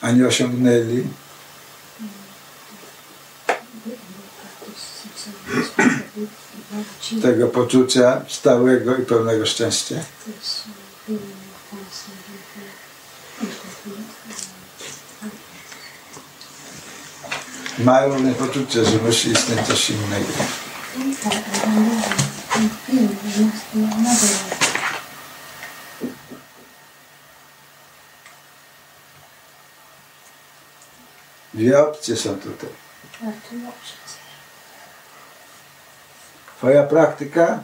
[0.00, 1.04] a nie osiągnęli
[7.22, 9.96] tego poczucia stałego i pełnego szczęścia.
[17.78, 20.32] Mają również poczucie, że musi istnieć coś innego.
[31.54, 32.70] Dwie opcje są tutaj.
[36.58, 37.60] Twoja praktyka?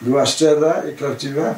[0.00, 1.54] Była szczera i prawdziwa?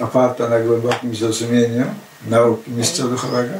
[0.00, 1.94] Oparta na głębokim zrozumieniu
[2.26, 3.54] nauki mistrza duchowego?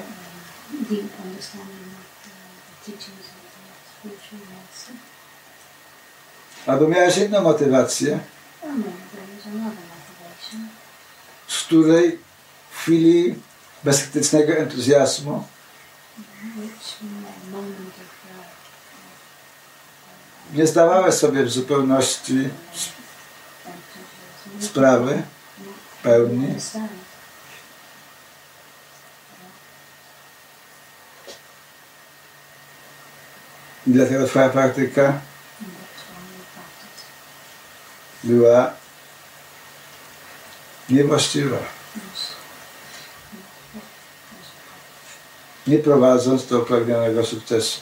[6.66, 8.18] Albo miałeś inną motywację,
[11.48, 12.18] z której
[12.70, 13.34] w chwili
[13.84, 15.44] bezkrytycznego entuzjazmu
[20.52, 22.48] nie zdawałeś sobie w zupełności
[24.60, 25.22] sprawy
[26.02, 26.54] pełni.
[33.86, 35.20] I dlatego Twoja praktyka
[38.26, 38.70] była
[40.90, 41.56] niewłaściwa.
[45.66, 47.80] Nie prowadząc do pragnionego sukcesu.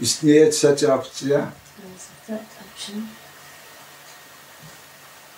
[0.00, 1.50] Istnieje trzecia opcja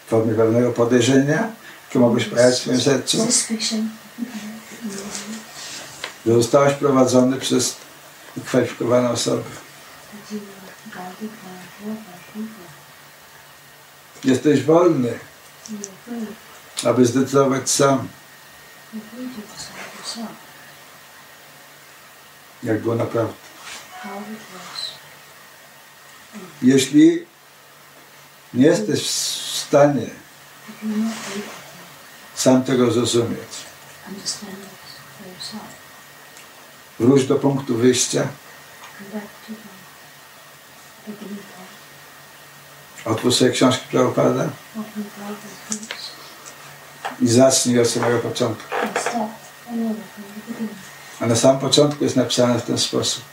[0.07, 1.53] w formie pewnego podejrzenia,
[1.87, 3.29] jakie mogłeś pojawić w swoim sercu,
[6.27, 7.77] że zostałeś prowadzony przez
[8.45, 9.51] kwalifikowane osoby.
[14.25, 15.19] Jesteś wolny,
[16.85, 18.09] aby zdecydować sam,
[22.63, 23.35] jak było naprawdę.
[26.63, 27.27] Jeśli
[28.55, 29.11] nie jesteś w
[29.57, 30.07] stanie
[32.35, 33.49] sam tego zrozumieć,
[34.09, 34.59] understand it
[35.19, 35.63] for yourself,
[37.01, 38.29] wróć do punktu wyjścia,
[43.05, 44.49] otwórz sobie książki Prabhupada
[47.21, 48.65] i zacznij od samego początku.
[51.21, 53.25] A na samym początku jest napisane w ten sposób,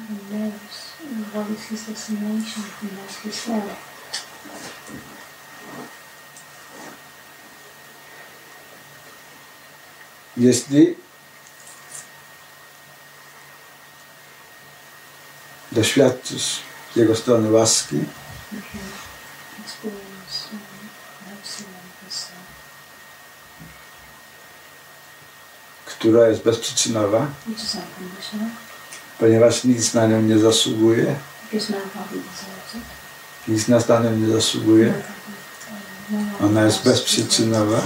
[10.38, 10.96] Jeśli
[15.72, 18.00] doświadczysz z jego strony łaski,
[25.86, 27.28] która jest bezprzyczynowa,
[29.20, 31.16] ponieważ nic na nią nie zasługuje,
[33.48, 34.94] nic na nią nie zasługuje,
[36.44, 37.82] ona jest bezprzyczynowa,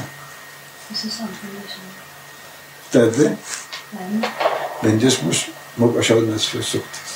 [2.89, 3.36] wtedy
[4.84, 5.20] będziesz
[5.78, 7.14] mógł osiągnąć swój sukces.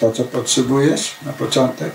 [0.00, 1.92] To, co potrzebujesz na początek,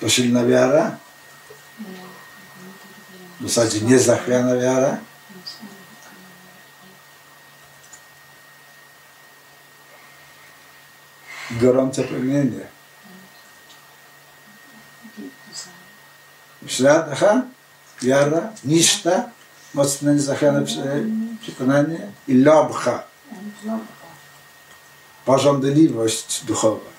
[0.00, 0.96] to silna wiara,
[3.40, 4.96] w zasadzie niezachwiana wiara,
[11.50, 12.66] gorące pragnienie.
[16.66, 17.42] Śradha,
[18.02, 19.30] wiara, niszta,
[19.74, 21.04] mocne niezachwiane prze-
[21.40, 23.09] przekonanie i lobha,
[25.24, 26.90] pożądliwość duchowa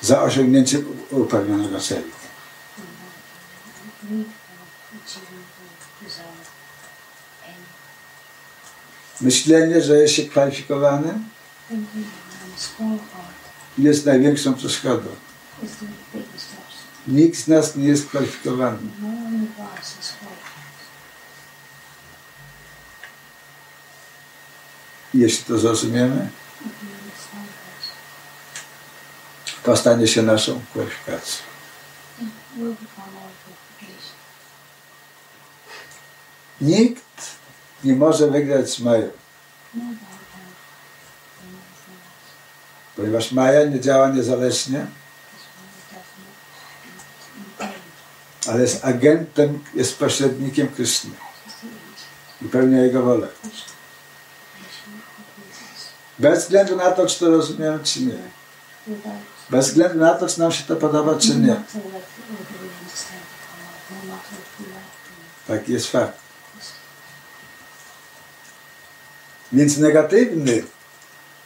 [0.00, 2.02] za osiągnięciem upragnionego celu.
[9.20, 11.18] Myślenie, że jest się kwalifikowany,
[13.78, 15.08] jest największą przeszkodą.
[17.08, 18.78] Nikt z nas nie jest kwalifikowany.
[25.14, 26.30] Jeśli to zrozumiemy,
[29.62, 31.42] to stanie się naszą kwalifikacją.
[36.60, 37.04] Nikt
[37.84, 39.10] nie może wygrać z Mają,
[42.96, 44.86] ponieważ Maja nie działa niezależnie,
[48.48, 51.10] ale jest agentem, jest pośrednikiem Kryszny
[52.42, 53.28] i pełnia Jego wolę.
[56.18, 58.18] Bez względu na to, czy to rozumiemy, czy nie.
[59.50, 61.62] Bez względu na to, czy nam się to podoba, czy nie.
[65.46, 66.18] Taki jest fakt.
[69.52, 70.64] Więc negatywny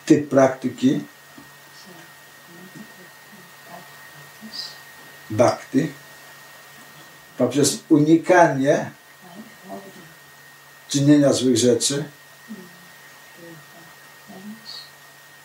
[0.07, 1.01] typ praktyki
[5.31, 5.93] bhakti
[7.39, 8.91] poprzez unikanie
[10.89, 12.05] czynienia złych rzeczy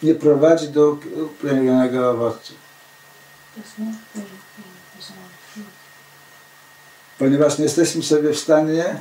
[0.03, 2.53] nie prowadzi do upragnionego owocu.
[7.19, 8.95] Ponieważ nie jesteśmy sobie w stanie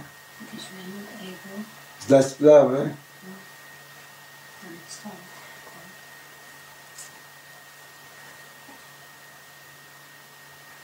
[2.01, 2.95] zdać sprawy,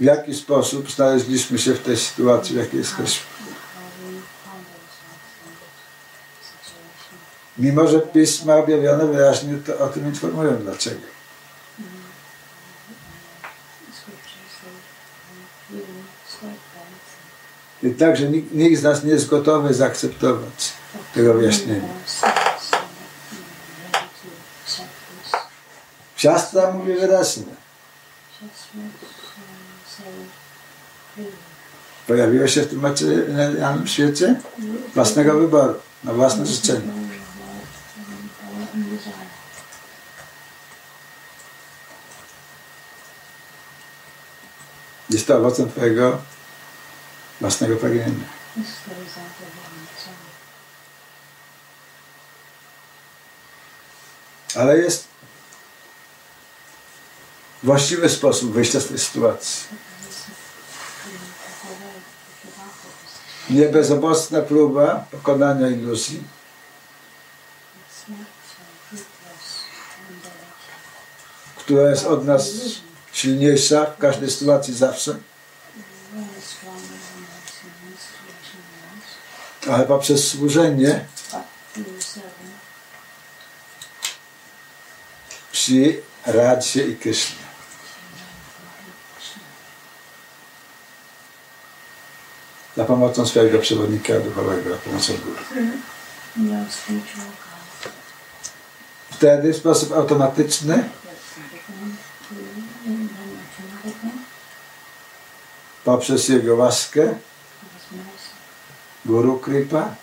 [0.01, 3.32] w jaki sposób znaleźliśmy się w tej sytuacji, w jakiej jesteśmy.
[7.63, 10.57] Mimo, że pisma objawione wyraźnie to, o tym informują.
[10.57, 11.01] Dlaczego?
[17.83, 20.73] I także nikt, nikt z nas nie jest gotowy zaakceptować
[21.15, 21.89] tego wyjaśnienia.
[26.17, 27.45] Siastra mówi wyraźnie.
[32.07, 34.41] Pojawiło się w tym materialnym świecie
[34.95, 37.03] własnego wyboru, na własne życzenie.
[45.11, 46.19] Jest to owocem Twojego
[47.41, 48.25] własnego pragnienia.
[54.57, 55.09] Ale jest
[57.63, 59.65] właściwy sposób wyjścia z tej sytuacji.
[63.51, 66.23] Nie bezowocna próba pokonania iluzji,
[71.57, 72.51] która jest od nas
[73.13, 75.17] silniejsza w każdej sytuacji zawsze,
[79.71, 81.05] ale poprzez służenie
[85.53, 87.43] przy Radzie i Krysznie.
[92.77, 95.41] Za pomocą swojego przewodnika duchowego, za pomocą góry.
[99.11, 100.89] Wtedy w sposób automatyczny
[105.85, 107.15] poprzez Jego łaskę
[109.05, 109.95] Guru Kripa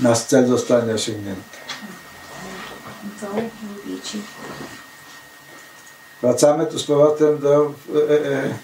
[0.00, 1.58] nasz cel zostanie osiągnięty.
[6.22, 7.74] Wracamy tu z powrotem do
[8.10, 8.54] e, e,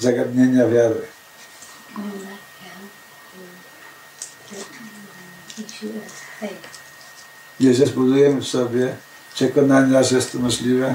[0.00, 1.02] zagadnienia wiary.
[7.60, 8.96] Jeżeli zbudujemy sobie
[9.34, 10.94] przekonania, że jest to możliwe,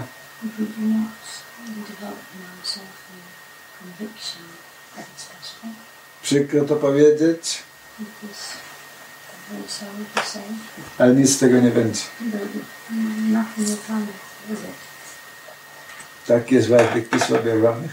[6.23, 7.63] przykro to powiedzieć,
[10.97, 12.01] ale nic z tego nie będzie.
[16.27, 17.91] Tak jest werdykt pism objawionych.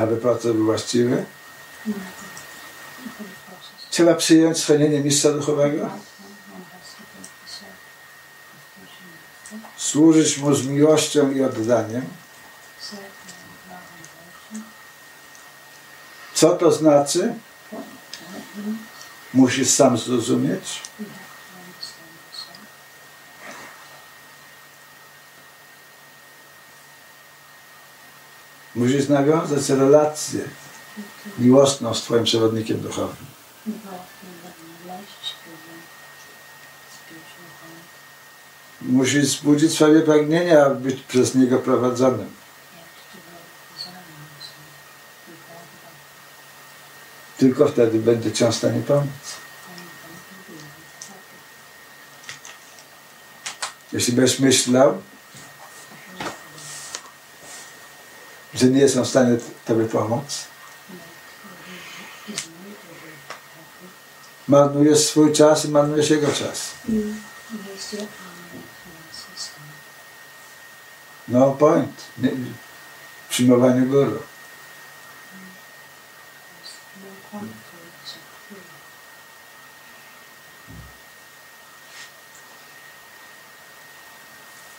[0.00, 1.24] Aby proces był właściwy,
[3.90, 5.90] trzeba przyjąć schronienie mistrza duchowego,
[9.76, 12.06] służyć mu z miłością i oddaniem.
[16.34, 17.34] Co to znaczy?
[19.34, 20.82] Musisz sam zrozumieć.
[28.74, 30.40] Musisz nawiązać relację
[31.38, 33.16] miłosną z Twoim przewodnikiem duchowym.
[38.82, 42.30] Musisz wzbudzić swoje pragnienia, być przez niego prowadzonym.
[47.38, 49.06] Tylko wtedy będzie Ci on w stanie pomóc.
[53.92, 55.02] Jeśli będziesz myślał,
[58.62, 60.44] że nie on w stanie Tobie pomóc,
[64.48, 66.72] marnujesz swój czas i marnujesz jego czas.
[71.28, 72.04] No point.
[72.18, 72.30] Nie,
[73.30, 74.18] w.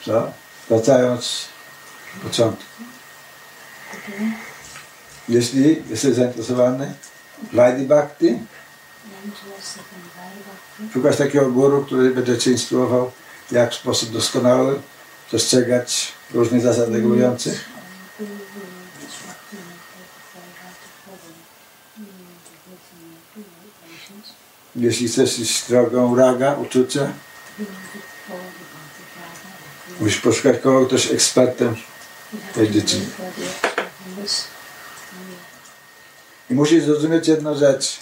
[0.05, 0.31] Co?
[0.69, 1.45] Wracając
[2.15, 2.92] do początku.
[5.29, 6.93] Jeśli jesteś zainteresowany
[7.53, 8.39] Vaidhi Bhakti,
[10.93, 13.11] szukasz takiego guru, który będzie Cię instruował,
[13.51, 14.79] jak w sposób doskonały
[15.27, 17.69] przestrzegać różnych zasad regulujących.
[24.75, 27.07] Jeśli chcesz iść drogą raga, uczucia,
[29.99, 31.75] musisz poszukać kogoś, kto jest ekspertem
[32.53, 33.05] tej dziedzinie.
[36.49, 37.99] I musisz zrozumieć jedną rzecz.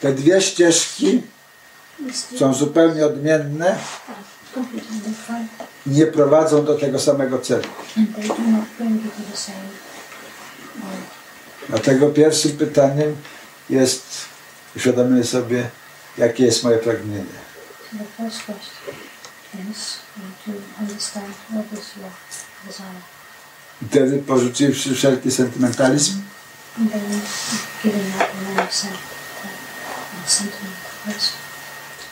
[0.00, 1.22] Te dwie ścieżki
[2.38, 3.78] są zupełnie odmienne,
[5.86, 7.68] nie prowadzą do tego samego celu.
[11.68, 13.16] Dlatego pierwszym pytaniem
[13.70, 14.04] jest
[14.76, 15.70] uświadomienie sobie,
[16.18, 17.40] jakie jest moje pragnienie.
[23.88, 26.22] Wtedy porzuciwszy wszelki sentymentalizm,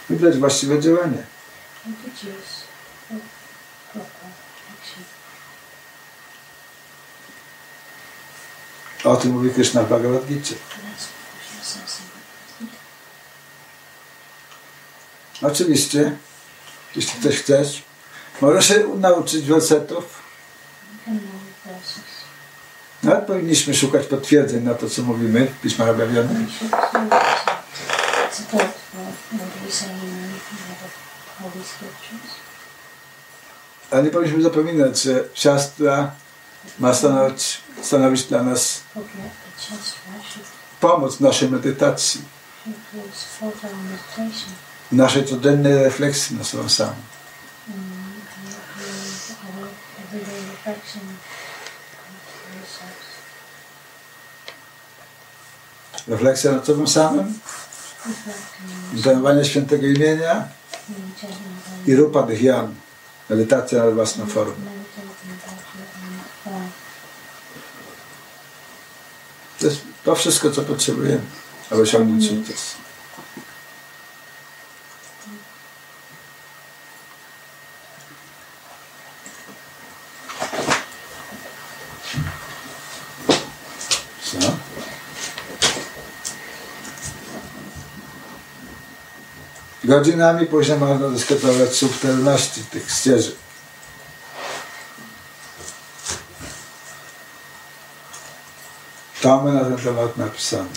[0.08, 1.22] wybrać właściwe działanie.
[9.04, 10.54] O tym mówi Krishna w Bhagavad Gita.
[15.42, 16.16] Oczywiście,
[16.96, 17.82] jeśli ktoś chcesz,
[18.40, 20.22] możesz się nauczyć wersetów.
[23.08, 25.82] Nawet powinniśmy szukać potwierdzeń na to, co mówimy w uh,
[31.38, 32.32] Holy Scriptures.
[33.90, 36.10] Ale nie powinniśmy zapominać, że siostra
[36.78, 38.80] ma stanowić, stanowić dla nas
[40.80, 42.20] pomoc w naszej medytacji,
[42.66, 42.74] uh,
[44.92, 46.92] w naszej codziennej refleksji na sobą samą.
[47.68, 47.76] and
[49.30, 49.68] uh, our
[50.04, 51.16] everyday reflection of
[51.86, 52.37] ourselves.
[56.08, 57.38] Refleksja nad sobą samym,
[58.94, 60.48] intonowanie świętego imienia
[61.86, 62.74] i rupa dhyam,
[63.28, 64.54] medytacja nad własną formą.
[64.64, 66.72] meditating about your own form.
[69.58, 71.20] To jest to wszystko, co potrzebujemy,
[71.70, 72.74] aby osiągnąć sukces.
[84.24, 84.58] Co?
[89.88, 93.34] Godzinami później można dyskutować subtelności tych ścieżek.
[99.20, 100.68] Tomy na ten temat napisane.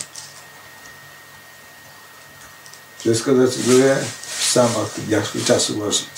[2.98, 3.96] Wszystko decyduje
[4.40, 6.08] sam o tym, jak swój czas ułożyć.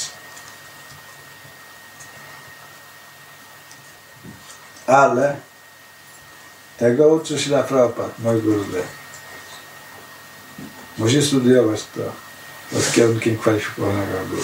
[4.87, 5.37] Ale
[6.79, 8.87] tego uczy się na Prabhupada, mój gurudev.
[10.99, 12.24] Musi studiować to
[12.75, 14.43] pod kierunkiem kwalifikowanego guru.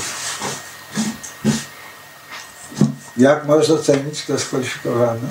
[3.16, 5.28] Jak możesz ocenić, kto jest kwalifikowany?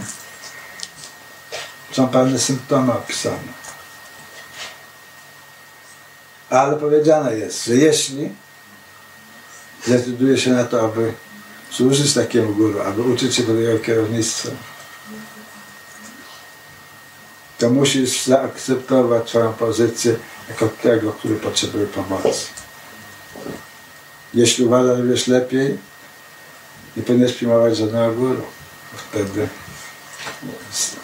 [1.91, 3.59] Są pewne symptomy opisane.
[6.49, 8.29] Ale powiedziane jest, że jeśli
[9.85, 11.13] zdecyduje się na to, aby
[11.71, 14.57] służyć takiemu guru, aby uczyć się pod jego kierownictwem,
[17.57, 20.15] to musisz zaakceptować swoją pozycję
[20.49, 22.58] jako tego, który potrzebuje pomocy.
[24.33, 25.77] Jeśli uważasz, że wiesz lepiej,
[26.97, 28.41] nie powinieneś przyjmować żadnego guru.
[29.09, 29.47] Wtedy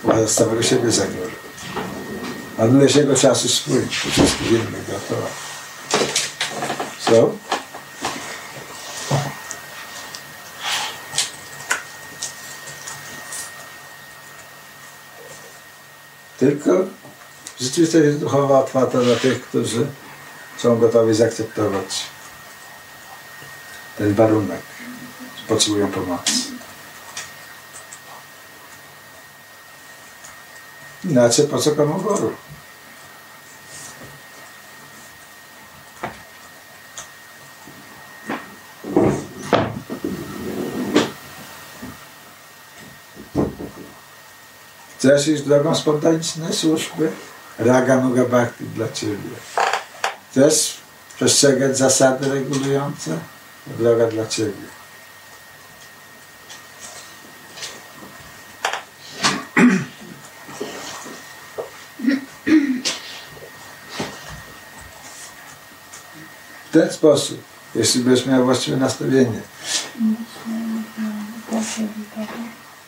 [0.03, 1.31] uważasz samego siebie za guru.
[2.57, 5.27] Marnujesz jego czas i swój, u wszystkich innych dookoła.
[6.99, 7.31] So?
[16.39, 16.71] Tylko
[17.61, 19.87] rzeczywistość jest duchowa otwarta dla tych, którzy
[20.57, 22.14] są gotowi zaakceptować
[23.97, 24.61] ten warunek,
[25.37, 26.31] że potrzebują pomocy.
[31.05, 32.33] Inaczej po co komu guru?
[44.97, 47.11] Chcesz iść drogą spontanicznej służby?
[47.59, 49.29] Raga Nuga Bhakti dla Ciebie.
[50.31, 50.77] Chcesz
[51.15, 53.19] przestrzegać zasady regulujące?
[53.67, 54.51] Droga dla Ciebie.
[66.65, 67.43] W ten sposób,
[67.75, 69.41] jeśli będziesz miał właściwe nastawienie,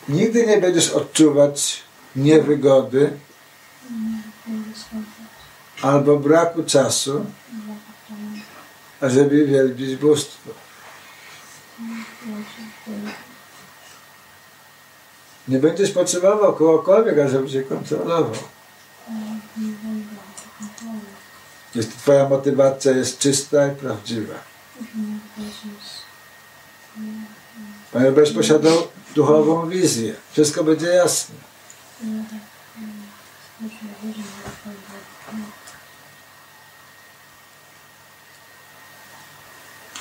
[0.08, 1.82] nigdy nie będziesz odczuwać
[2.16, 3.10] niewygody
[5.82, 7.26] albo braku czasu,
[9.00, 10.67] ażeby wielbić bóstwo.
[15.48, 18.42] Nie będziesz potrzebował kogokolwiek, ażeby cię kontrolował.
[21.74, 24.34] Jeśli twoja motywacja jest czysta i prawdziwa.
[27.92, 30.14] Ponieważ posiadał duchową wizję.
[30.32, 31.34] Wszystko będzie jasne.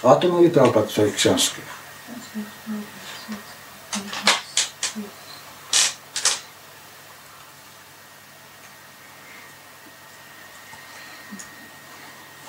[0.03, 1.76] O tym mówi Prabhupada w swoich książkach.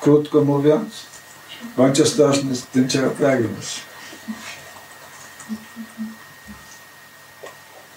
[0.00, 1.06] Krótko mówiąc,
[1.76, 3.80] bądź ostrożny z tym, czego pragniesz.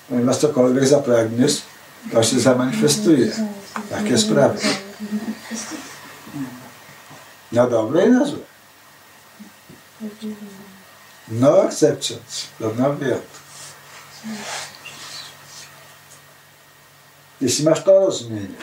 [0.10, 1.62] Ponieważ cokolwiek zapragniesz,
[2.12, 3.32] to się zamanifestuje.
[3.90, 4.60] Takie sprawy.
[7.52, 8.40] Na dobre i na złe.
[11.28, 13.22] No acceptance, no wiat.
[17.42, 18.56] Jeśli masz to rozumienie,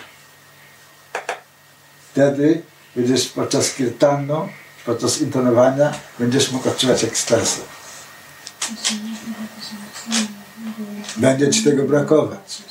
[2.12, 2.62] wtedy
[2.97, 4.49] będziesz podczas kirtanu,
[4.86, 7.61] podczas intonowania, będziesz mógł odczuwać ekstazę.
[11.16, 12.62] Będzie ci tego brakować.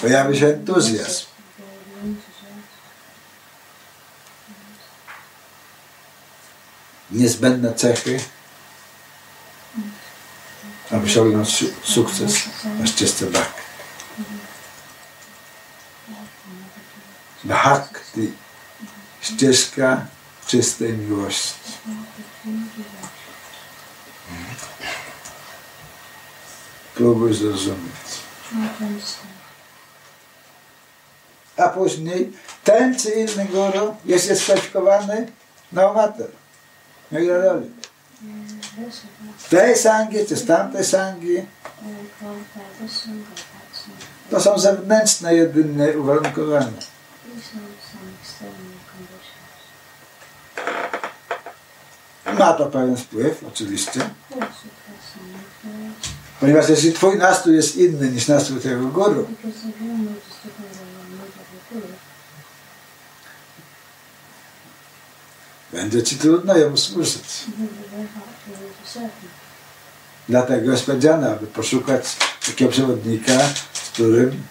[0.00, 1.24] Pojawi się entuzjazm.
[7.10, 8.20] Niezbędne cechy,
[10.90, 12.34] aby osiągnąć su- sukces
[12.78, 13.60] na ścieżce bhakti.
[17.44, 18.32] Bhakti,
[19.20, 20.06] ścieżka
[20.46, 21.54] czystej miłości.
[26.94, 28.06] Próbuj zrozumieć.
[31.56, 32.32] A później
[32.64, 35.32] ten czy inny guru jest dyskwalifikowany
[35.72, 36.30] na mater.
[37.12, 37.70] Nie gra roli.
[39.38, 41.46] W tej sangi czy z tamtej sangi
[44.30, 46.95] to są zewnętrzne jedynie uwarunkowania.
[52.38, 54.00] Ma to pewien wpływ, oczywiście.
[56.40, 59.26] Ponieważ jeśli twój nastrój jest inny niż nastrój tego guru,
[65.72, 67.44] będzie ci trudno jemu służyć.
[70.28, 72.16] Dlatego jest powiedziane, aby poszukać
[72.46, 73.38] takiego przewodnika,
[73.72, 74.42] z którym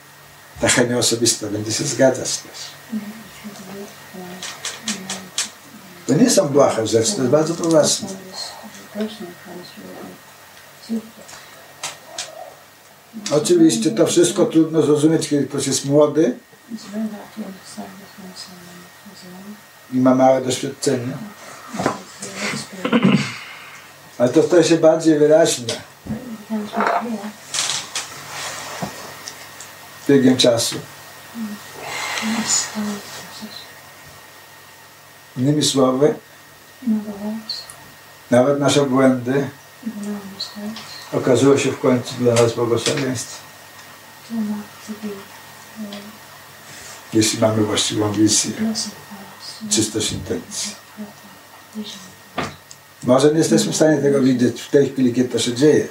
[0.61, 2.75] ta chemia osobista będzie się zgadzać też.
[6.07, 8.07] To nie są błahe rzeczy, to jest bardzo poważne.
[13.31, 16.37] Oczywiście to wszystko trudno zrozumieć, kiedy ktoś jest młody
[19.93, 21.17] i ma małe doświadczenie,
[24.17, 25.73] ale to staje się bardziej wyraźne
[30.09, 30.75] biegiem czasu.
[35.37, 36.15] Innymi słowy,
[38.31, 39.49] nawet nasze błędy
[41.13, 43.45] okazują się w końcu dla nas błogosławieństwem,
[47.13, 48.51] jeśli mamy właściwą wizję,
[49.71, 50.75] czystość intencji.
[53.03, 55.87] Może nie jesteśmy w stanie tego widzieć w tej chwili, kiedy to się dzieje,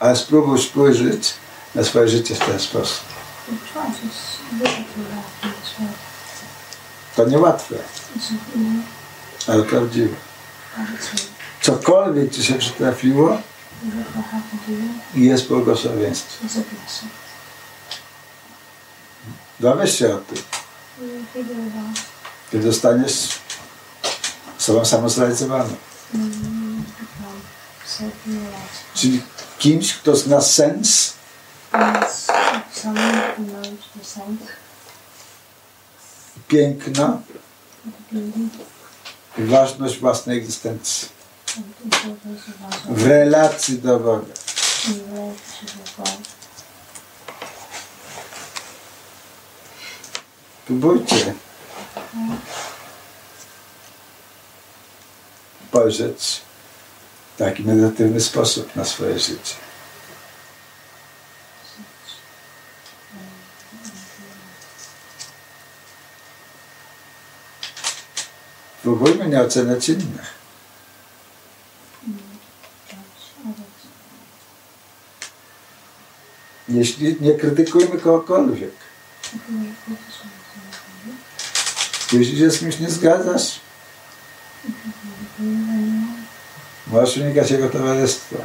[0.00, 1.34] ale spróbuj spojrzeć
[1.74, 3.23] na swoje życie w ten sposób.
[7.16, 7.76] To niełatwe,
[9.46, 10.16] ale prawdziwe.
[11.62, 13.38] Cokolwiek ci się przytrafiło,
[15.14, 15.48] jest
[16.62, 17.12] blessing.
[19.60, 20.38] Dowiesz się o tym,
[22.52, 23.28] kiedy zostaniesz
[24.58, 25.76] sobą samozrealizowaną.
[26.98, 27.40] become
[27.86, 28.94] self-realized.
[28.94, 29.22] Czyli
[29.58, 31.12] kimś, kto zna sens
[31.74, 32.08] The
[34.02, 34.46] sense,
[36.48, 37.22] piękno
[37.84, 38.64] the beauty,
[39.38, 41.08] i ważność własnej egzystencji
[42.88, 44.34] w relacji do Boga.
[50.66, 51.34] Próbujcie
[55.68, 56.40] spojrzeć
[57.34, 59.63] w taki medytatywny sposób na swoje życie.
[68.84, 70.34] Próbujmy nie oceniać innych.
[76.68, 78.74] Jeśli nie krytykujmy kogokolwiek,
[82.12, 83.60] jeśli się z kimś nie zgadzasz,
[86.86, 88.36] możesz unikać jego towarzystwa.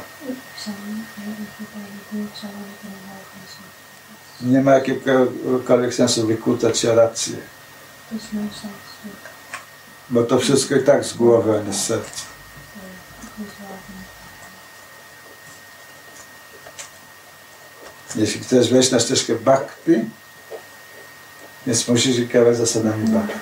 [4.40, 6.94] Nie ma jakiegokolwiek sensu wykłócać się o
[10.10, 12.22] bo to wszystko i tak z głowy, a nie z serca.
[18.16, 19.92] Jeśli chcesz wejść na ścieżkę bhakti,
[21.66, 23.34] więc musisz się kierować zasadami bhakti.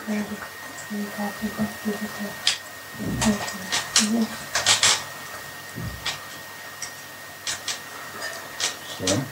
[8.99, 9.27] Co?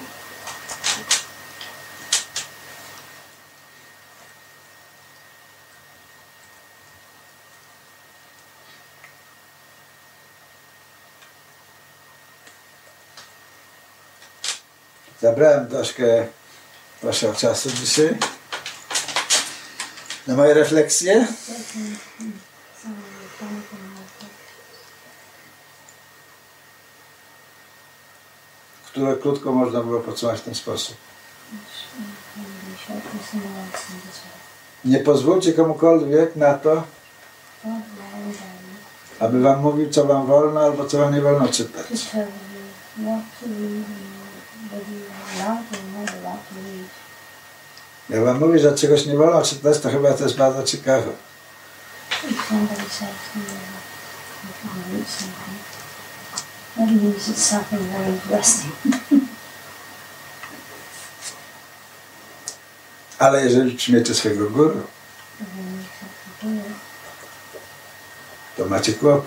[15.26, 16.26] Zabrałem troszkę
[17.02, 18.18] waszego czasu dzisiaj
[20.26, 21.26] na moje refleksje.
[28.84, 30.96] które krótko można było podsumować w ten sposób.
[34.84, 36.82] Nie pozwólcie komukolwiek na to,
[39.20, 41.86] aby wam mówił, co wam wolno albo co wam nie wolno czytać.
[48.08, 51.12] Jak wam mówię, że czegoś nie wolno czytać, to chyba to jest bardzo ciekawe.
[56.76, 58.72] That means it's something very interesting.
[63.18, 64.82] Ale jeżeli przyjmiecie swojego guru,
[68.56, 69.24] to macie kłopot.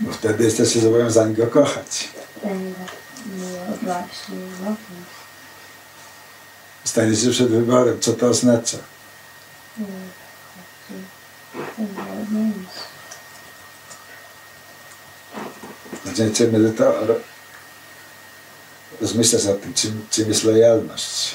[0.00, 2.08] Bo wtedy jesteście zobowiązani go kochać.
[3.84, 5.04] Love him.
[6.84, 8.78] Staniecie przed wyborem, co to oznacza.
[12.30, 12.68] Means.
[16.04, 17.16] Zaczniecie medytować,
[19.00, 21.34] rozmyślać nad tym, czym, czym jest lojalność.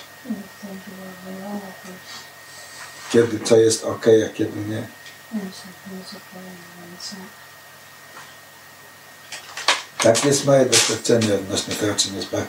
[3.11, 4.87] Kiedy co jest ok, a kiedy nie.
[5.33, 7.29] and something is okay and when it's not.
[10.03, 12.43] Tak jest moje doświadczenie odnośnie tego, czym jest far.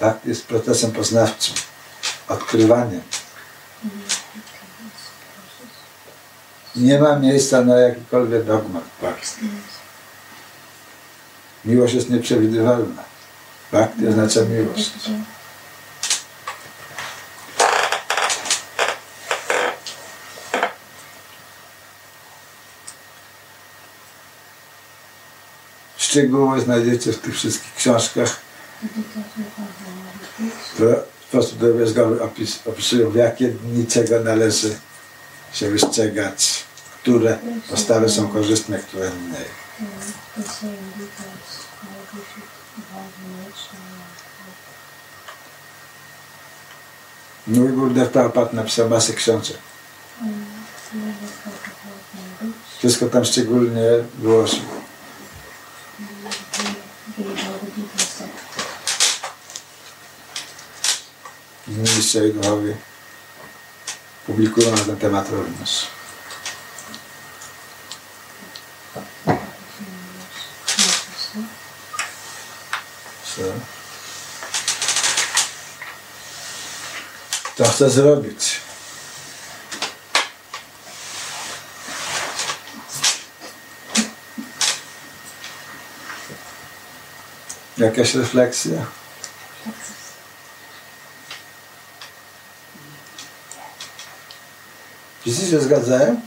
[0.00, 1.54] Bhakti jest procesem poznawczym,
[2.28, 3.02] odkrywaniem.
[6.76, 9.48] Nie ma miejsca na jakikolwiek dogmat Bhakti.
[11.64, 13.04] Miłość jest nieprzewidywalna.
[13.72, 14.90] Bhakti oznacza miłość.
[26.12, 28.40] Szczegóły znajdziecie w tych wszystkich książkach,
[30.78, 34.78] w sposób drobiazgowy opis, opisują, w jakie dni czego należy
[35.52, 36.64] się wystrzegać,
[37.02, 37.38] które
[37.70, 39.44] postawy są korzystne, które nie.
[47.46, 49.58] Mój Gurudev Prabhupada napisał masę książek.
[52.78, 54.81] Wszystko tam szczególnie wyłożył.
[61.72, 62.76] I duchowie
[64.26, 65.86] publikują na ten temat również.
[73.36, 73.42] Co?
[77.56, 78.60] To chcę zrobić.
[87.78, 88.86] Jakaś refleksja?
[95.22, 96.20] Wszyscy się zgadzają?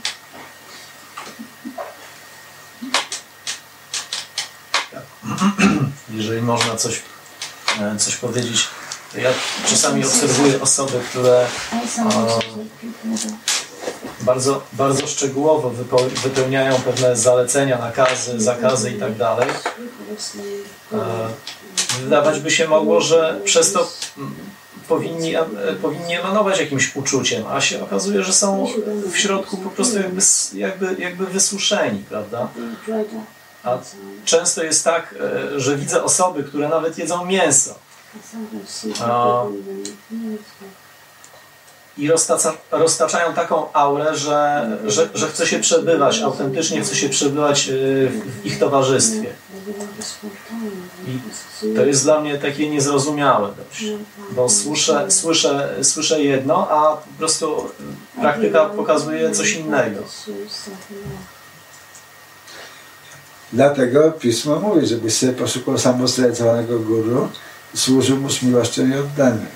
[6.10, 7.02] jeżeli można coś,
[7.80, 8.66] e, coś powiedzieć,
[9.12, 9.30] to ja
[9.66, 11.46] czasami obserwuję osoby, które
[14.20, 15.72] bardzo, bardzo szczegółowo
[16.22, 19.10] wypełniają pewne zalecenia, nakazy, zakazy i tak.
[20.92, 21.28] E,
[22.02, 23.92] Wydawać by się mogło, że przez to
[24.88, 25.44] powinni, e,
[25.82, 28.66] powinni emanować jakimś uczuciem, a się okazuje, że są
[29.12, 30.20] w środku po prostu jakby,
[30.54, 32.48] jakby, jakby wysuszeni, prawda?
[33.64, 33.78] A
[34.24, 35.14] często jest tak,
[35.54, 37.74] e, że widzę osoby, które nawet jedzą mięso
[41.98, 47.68] i roztaca, roztaczają taką aurę, że, że, że chce się przebywać, autentycznie chce się przebywać
[47.68, 47.72] e,
[48.08, 49.32] w ich towarzystwie.
[51.76, 53.84] To jest dla mnie takie niezrozumiałe dość,
[54.30, 57.70] bo słyszę, słyszę, słyszę jedno, a po prostu
[58.20, 60.02] praktyka pokazuje coś innego.
[63.52, 67.28] Dlatego pismo mówi, żebyś sobie poszukał samostrecowanego guru
[67.74, 69.46] i służył mu z miłością i oddaniem.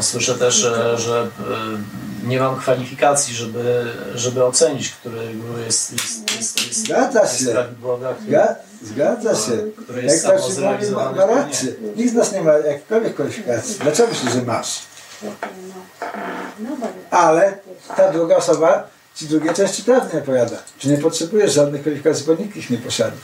[0.00, 6.36] Słyszę też, że, że e, nie mam kwalifikacji, żeby, żeby ocenić, który guru jest, jest,
[6.36, 7.46] jest, jest, Zgadza jest się.
[7.46, 9.52] prawidłowy, a który Zga- Zgadza się.
[9.84, 11.34] Który jest Jak mówi, ma, ma nie.
[11.34, 11.72] rację.
[11.96, 13.74] Nikt z nas nie ma jakiejkolwiek kwalifikacji.
[13.80, 14.78] Dlaczego myślisz, że masz?
[17.10, 17.58] Ale
[17.96, 20.56] ta druga osoba ci drugie części prawdy opowiada.
[20.78, 23.16] Że nie potrzebujesz żadnych kwalifikacji, bo nikt ich nie posiada.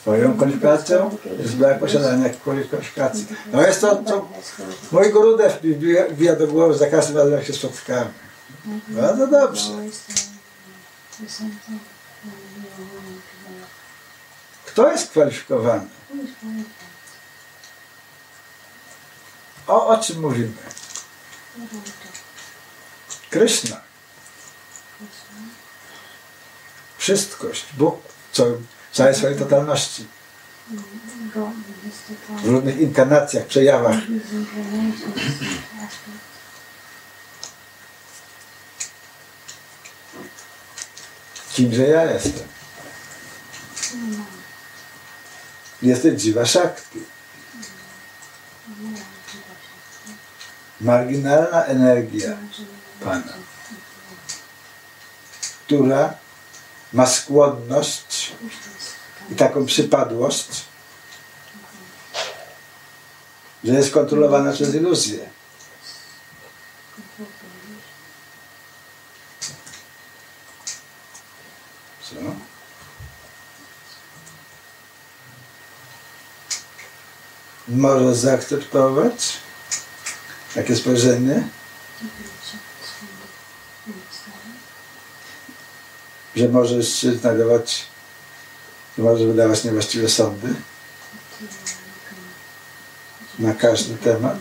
[0.00, 3.26] Twoją kwalifikacją jest brak posiadania kwalifikacji.
[3.52, 4.28] No jest to, to
[4.92, 5.58] mój gurudew
[6.10, 8.10] wbija do głowy za każdym razem, jak się spotykamy.
[8.88, 9.70] Bardzo dobrze.
[14.66, 15.86] Kto jest kwalifikowany?
[19.66, 20.52] O, o czym mówimy?
[23.30, 23.85] Kryszna.
[27.06, 27.64] Wszystkość.
[27.78, 28.00] Bóg
[28.32, 30.06] w całej swojej totalności.
[32.44, 33.96] W różnych inkarnacjach, przejawach.
[41.52, 42.48] Kimże ja jestem?
[45.82, 46.98] Jesteś Dziwa Shakti.
[50.80, 52.36] Marginalna energia
[53.00, 53.32] Pana,
[55.66, 56.25] która
[56.92, 58.32] ma skłonność
[59.30, 60.64] i taką przypadłość,
[63.64, 65.30] że jest kontrolowana przez iluzję.
[72.02, 72.14] Co?
[77.68, 79.36] Możesz zaakceptować
[80.54, 81.48] takie spojrzenie,
[86.36, 87.86] że możesz się znajdować,
[88.98, 90.54] że możesz wydawać niewłaściwe sądy
[93.38, 94.38] na każdy temat.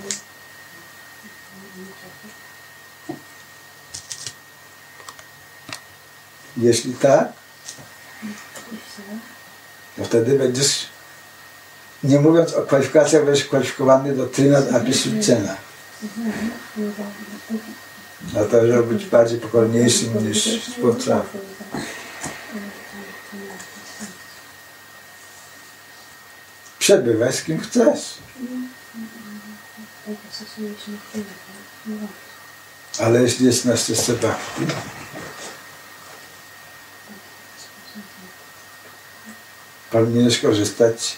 [6.58, 7.28] Jeśli tak,
[9.98, 10.86] to wtedy będziesz,
[12.04, 15.56] nie mówiąc o kwalifikacjach, będziesz kwalifikowany do trynat apisudcena.
[18.34, 21.22] Na to, żeby być bardziej pokorniejszym niż twórca.
[26.86, 28.14] Przebywaj z kim chcesz,
[33.00, 34.66] ale jeśli jest na ścieżce bhakti,
[39.92, 41.18] powinieneś korzystać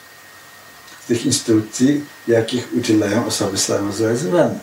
[1.04, 4.60] z tych instrukcji, jakich udzielają osoby samozrealizowane.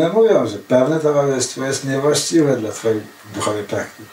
[0.00, 3.00] One mówią, że pewne towarzystwo jest niewłaściwe dla twojej
[3.34, 4.10] duchowej praktyki.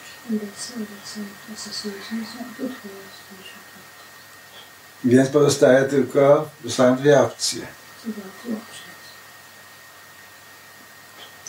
[5.04, 7.66] Więc pozostaje tylko, zostają dwie opcje.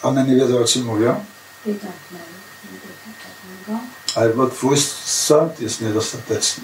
[0.04, 1.26] One nie wiedzą o czym mówią,
[4.16, 6.64] albo twój sąd jest niedostateczny,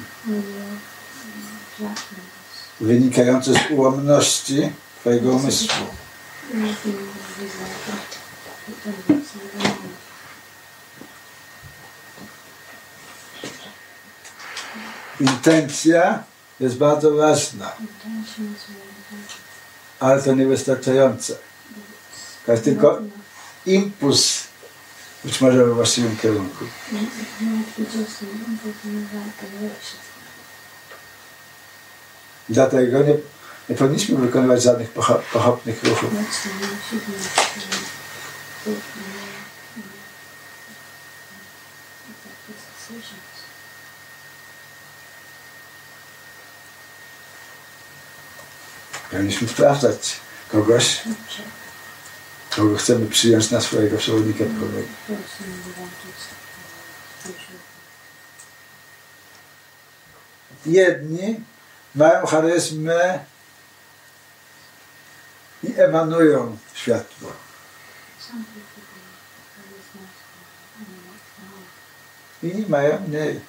[2.82, 4.72] wynikający z ułomności
[5.02, 5.86] twojego umysłu.
[15.20, 16.24] Intencja
[16.60, 17.72] jest bardzo ważna,
[20.00, 21.36] ale to niewystarczające.
[22.46, 23.02] To jest tylko
[23.66, 24.44] impuls,
[25.24, 26.66] być może we właściwym kierunku.
[32.50, 33.16] Dlatego nie,
[33.70, 36.10] nie powinniśmy wykonywać żadnych pocho- pochopnych ruchów.
[49.12, 50.16] Powinniśmy sprawdzać
[50.52, 51.02] kogoś,
[52.56, 54.88] kogo chcemy przyjąć na swojego przewodnika duchowego.
[60.66, 61.40] Jedni
[61.96, 63.20] mają charyzmę
[65.70, 67.32] i emanują światło.
[72.44, 73.40] Inni mają mniej.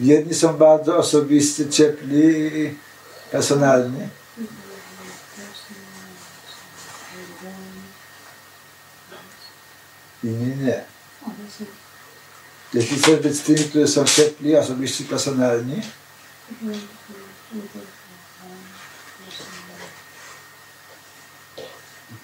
[0.00, 2.20] Jedni są bardzo osobisty, ciepli
[2.60, 2.76] i
[3.30, 4.08] personalni.
[10.24, 10.84] Inni nie.
[12.74, 15.82] Jeśli chcesz być z tymi, którzy są ciepli, osobiści, personalni,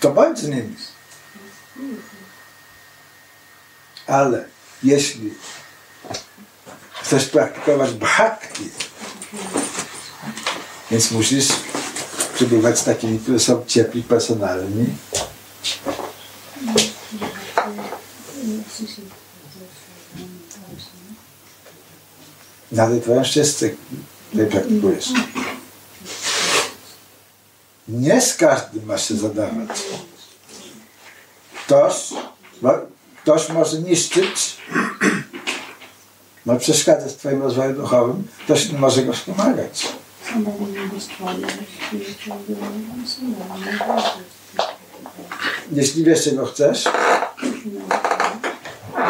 [0.06, 0.76] to bądź z nimi.
[4.06, 4.44] Ale
[4.82, 5.34] jeśli
[7.02, 8.70] chcesz praktykować bhakti,
[10.90, 11.48] więc musisz
[12.34, 14.86] przebywać z takimi, którzy są ciepli, personalni,
[22.72, 23.70] nawet ścieżce,
[24.30, 25.08] której praktykujesz.
[27.88, 29.68] Nie z każdym masz się zadawać.
[31.66, 32.10] Ktoś,
[32.62, 32.86] mo-
[33.22, 34.56] ktoś może niszczyć,
[36.46, 39.88] może przeszkadzać w twoim rozwoju duchowym, ktoś może go wspomagać.
[45.72, 46.84] Jeśli wiesz, czego chcesz,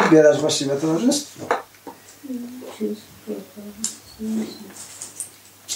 [0.03, 1.45] wybierasz właściwe towarzystwo.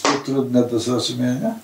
[0.03, 1.56] to trudne do zrozumienia?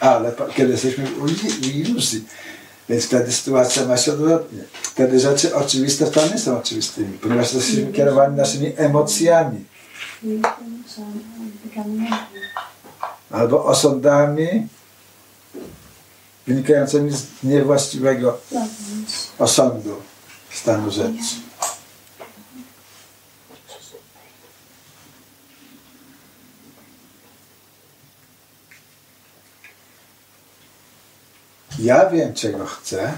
[0.00, 2.24] Ale kiedy jesteśmy w iluzji,
[2.88, 4.64] więc wtedy sytuacja ma się odwrotnie.
[4.82, 9.64] Wtedy rzeczy oczywiste wcale nie są oczywistymi, ponieważ jesteśmy kierowani naszymi emocjami.
[13.30, 14.68] Albo osądami
[16.46, 18.38] wynikającymi z niewłaściwego
[19.38, 19.96] osądu
[20.50, 21.45] stanu rzeczy.
[31.78, 33.12] Ja wiem, czego chcę.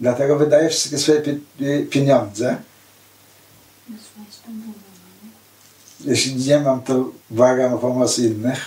[0.00, 2.56] Dlatego wydaję wszystkie swoje pie- pieniądze.
[6.00, 8.64] Jeśli nie mam, to błagam o pomoc innych.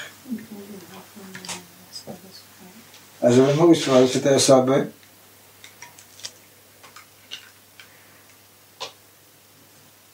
[3.22, 4.91] A żeby mógł prowadzić tej osoby,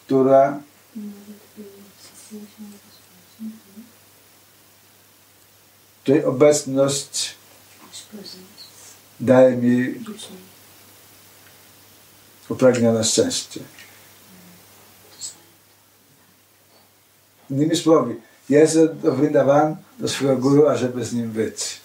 [0.06, 0.60] która
[0.95, 3.84] In order to be in a situation with this person, who
[6.10, 7.36] której obecność
[9.19, 9.94] daje mi
[12.49, 13.60] upragnione szczęście.
[17.49, 18.15] Innymi słowy,
[18.49, 19.15] jeżdżę do
[19.99, 21.81] do swojego guru, ażeby z nim być.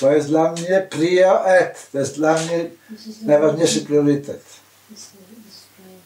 [0.00, 2.70] To jest dla mnie prio et, to jest dla mnie
[3.22, 4.44] najważniejszy priorytet.
[4.88, 6.00] This is, this is prayer.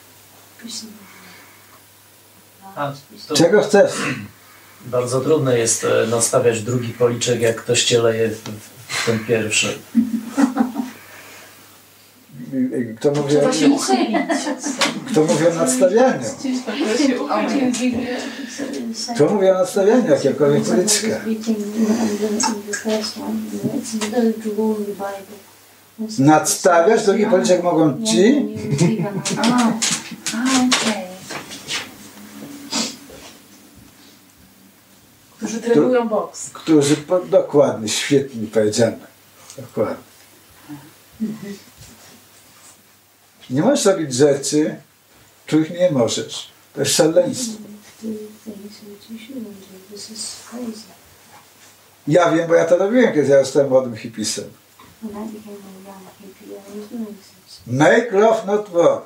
[3.34, 3.92] Czego chcesz?
[4.86, 8.42] Bardzo trudne jest e, nastawiać drugi policzek, jak ktoś cię leje w,
[8.88, 9.78] w ten pierwszy.
[12.96, 14.16] Kto mówi, się uchylić.
[15.10, 16.24] kto mówi o nadstawianiu?
[19.14, 21.08] Kto mówi o nadstawianiu jakiegokolwiek policzka?
[26.18, 28.48] Nadstawiać drugi policzek mogą ci,
[29.42, 29.72] a
[30.66, 31.05] okej.
[35.58, 36.50] Którzy trenują boks.
[36.50, 36.96] którzy
[37.30, 38.98] dokładnie, świetnie powiedziane.
[39.58, 40.04] Dokładnie.
[43.50, 44.76] Nie możesz robić rzeczy,
[45.46, 46.48] których nie możesz.
[46.74, 47.58] To jest szaleństwo.
[52.08, 54.50] Ja wiem, bo ja to robiłem, kiedy ja zostałem młodym hipisem.
[57.66, 59.02] Make love, not war.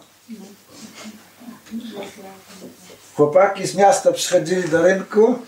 [3.14, 5.38] Chłopaki z miasta przychodzili do rynku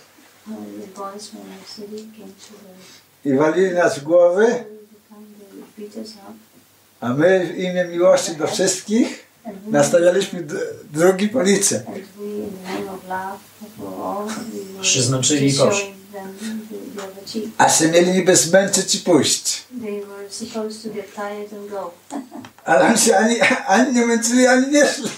[3.24, 4.64] i walili nas w głowy,
[7.01, 9.27] a my w imię miłości do wszystkich
[9.66, 10.47] nastawialiśmy
[10.93, 11.82] drugi policzek.
[14.82, 15.94] Się zmęczyli i poszli.
[17.59, 19.62] A się mieli niby zmęczyć i pójść.
[22.64, 25.09] Ale oni się ani, ani nie męczyli, ani nie szli.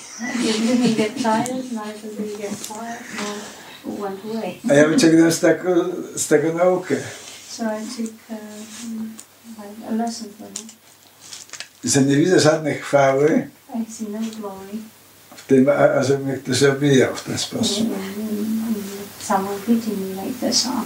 [4.05, 4.55] Went away.
[4.70, 5.85] A ja wyciągnąłem z tego,
[6.16, 6.97] z tego naukę,
[7.51, 7.66] So I
[7.97, 8.36] took uh,
[9.59, 10.72] like a lesson from it.
[11.85, 14.78] że nie widzę żadnej chwały I see no glory
[15.36, 17.78] w tym, a, a żeby mnie ktoś obijał w ten sposób.
[17.78, 18.64] in, in
[19.20, 20.85] someone beating me like this on.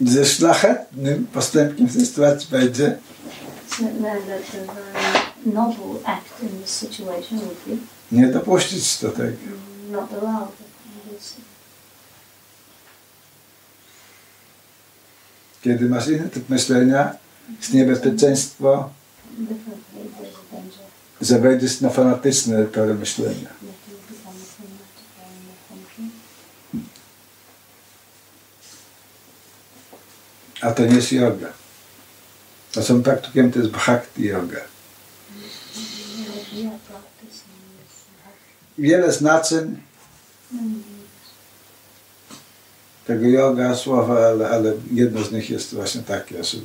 [0.00, 2.98] Ze szlachetnym postępkiem w tej sytuacji będzie,
[3.68, 7.76] So then that the very noble act in this situation would be
[8.12, 9.32] nie dopuścić do tego.
[9.90, 10.52] not allowed.
[11.16, 11.34] It's
[15.62, 17.16] Kiedy masz inny typ myślenia,
[17.60, 18.00] jest danger
[21.20, 23.48] że wejdziesz na fanatyczne tory myślenia.
[30.60, 31.52] A to nie jest yoga.
[32.72, 34.60] To są praktykiem, to jest bhakti yoga.
[38.78, 39.76] Wiele znaczeń
[43.10, 46.58] tego yoga, słowa, ale, ale jedno z nich jest właśnie takie, że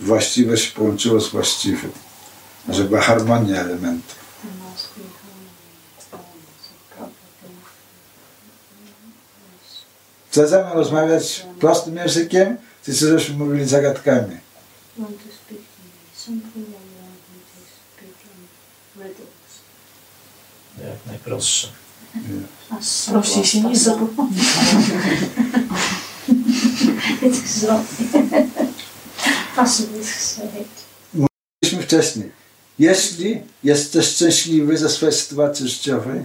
[0.00, 1.92] właściwe się połączyło z właściwym.
[2.68, 4.16] Że była harmonia elementów.
[10.30, 14.36] Chcę ze mną rozmawiać prostym językiem, czy chcesz, żebyśmy mówili zagadkami?
[14.96, 15.10] Speak
[15.46, 19.32] to me simply or you want me to speak in riddles?
[20.82, 21.68] Jak najprostsze.
[22.70, 23.76] As się nie possible.
[23.76, 24.42] zapomni.
[27.22, 27.66] It is.
[31.14, 32.32] Mówiliśmy wcześniej.
[32.78, 36.24] Jeśli jesteś szczęśliwy ze swojej sytuacji życiowej,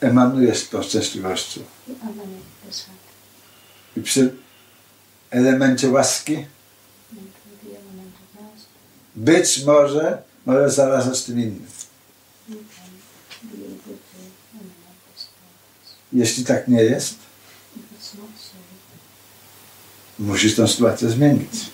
[0.00, 1.60] emanujesz tą szczęśliwością.
[3.96, 4.34] I przy
[5.30, 6.46] elemencie łaski
[7.12, 8.66] into the element of mercy.
[9.20, 11.66] Być może może zarażać tym innym.
[16.12, 17.14] Jeśli tak nie jest,
[20.18, 21.70] musisz tą sytuację zmienić.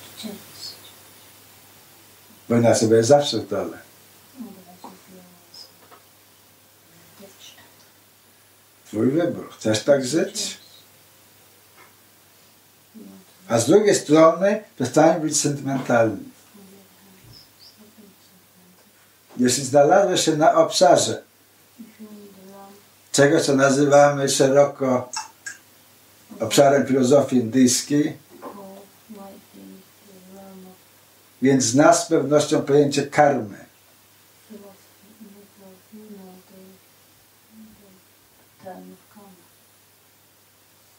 [2.48, 3.78] Bo inaczej będziesz zawsze w dole.
[8.86, 9.50] Twój wybór.
[9.58, 10.58] Chcesz tak żyć?
[13.48, 16.25] A z drugiej strony przestań być sentymentalny.
[19.38, 21.22] Jeśli znalazłeś się na obszarze
[23.12, 25.10] czegoś, co nazywamy szeroko
[26.40, 28.16] obszarem filozofii indyjskiej,
[31.42, 33.66] więc znasz z pewnością pojęcie karmy.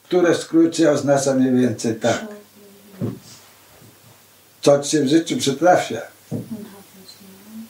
[0.08, 2.26] które w skrócie oznacza mniej więcej tak.
[4.62, 7.68] Co ci się w życiu przytrafia, what happens in life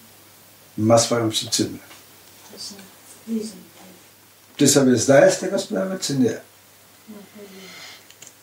[0.77, 1.77] ma swoją przyczynę.
[3.27, 3.51] it.
[4.57, 6.29] Ty sobie zdajesz z tego sprawę, czy nie?
[6.29, 6.41] Really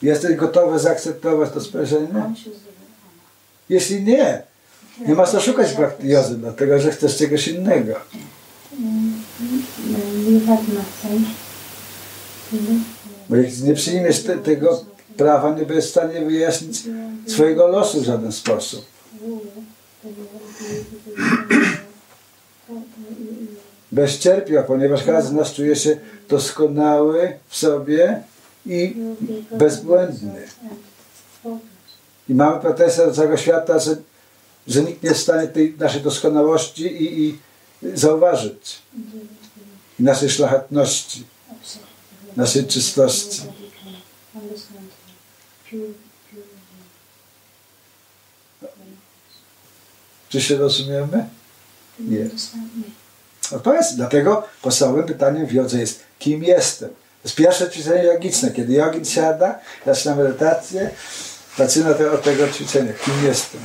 [0.03, 1.61] Jesteś gotowy zaakceptować to
[2.13, 2.27] not.
[3.69, 4.43] Jeśli nie,
[5.07, 7.95] nie masz co szukać praktiozy, dlatego że chcesz czegoś innego.
[11.03, 11.11] For.
[13.29, 14.85] Bo jak nie przyjmiesz te, tego
[15.17, 16.83] prawa, nie będziesz w stanie wyjaśnić
[17.27, 18.85] swojego losu w żaden sposób.
[23.95, 25.97] Bez cierpiał, ponieważ każdy z nas czuje się
[26.29, 28.23] doskonały w sobie
[28.67, 28.97] i,
[29.51, 30.43] bezbłędny.
[32.29, 33.97] i mamy pretensje do całego świata, że,
[34.67, 37.39] że nikt nie jest w stanie tej naszej doskonałości i, i
[37.95, 38.83] zauważyć.
[40.01, 41.25] I naszej szlachetności.
[42.37, 43.43] naszej czystości.
[50.29, 51.29] Czy się rozumiemy?
[51.99, 52.31] Nie.
[53.55, 56.89] No to jest, dlatego podstawowym pytaniem w jodze jest, kim jestem?
[56.89, 58.51] To jest pierwsze ćwiczenie jogiczne.
[58.51, 60.91] Kiedy jogin siada, zaczyna medytację,
[61.59, 63.61] zaczyna od tego ćwiczenia, kim jestem.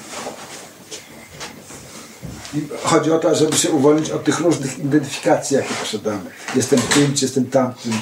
[2.53, 6.31] I chodzi o to, żeby się uwolnić od tych różnych identyfikacji, jakie posiadamy.
[6.55, 7.93] Jestem tym, czy jestem tamtym.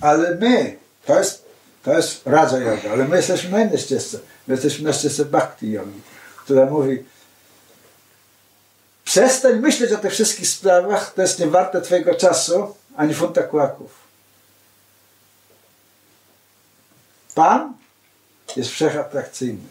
[0.00, 0.76] Ale my,
[1.06, 1.44] to jest,
[1.82, 4.18] to jest Raja Yoga, ale my jesteśmy na innej ścieżce.
[4.46, 6.00] My jesteśmy na ścieżce Bhakti Yogi,
[6.46, 7.04] która mówi
[9.04, 13.90] przestań myśleć o tych wszystkich sprawach, to jest niewarte twojego czasu, ani funta kłaków.
[17.34, 17.72] Pan
[18.56, 19.68] jest wszechatrakcyjny.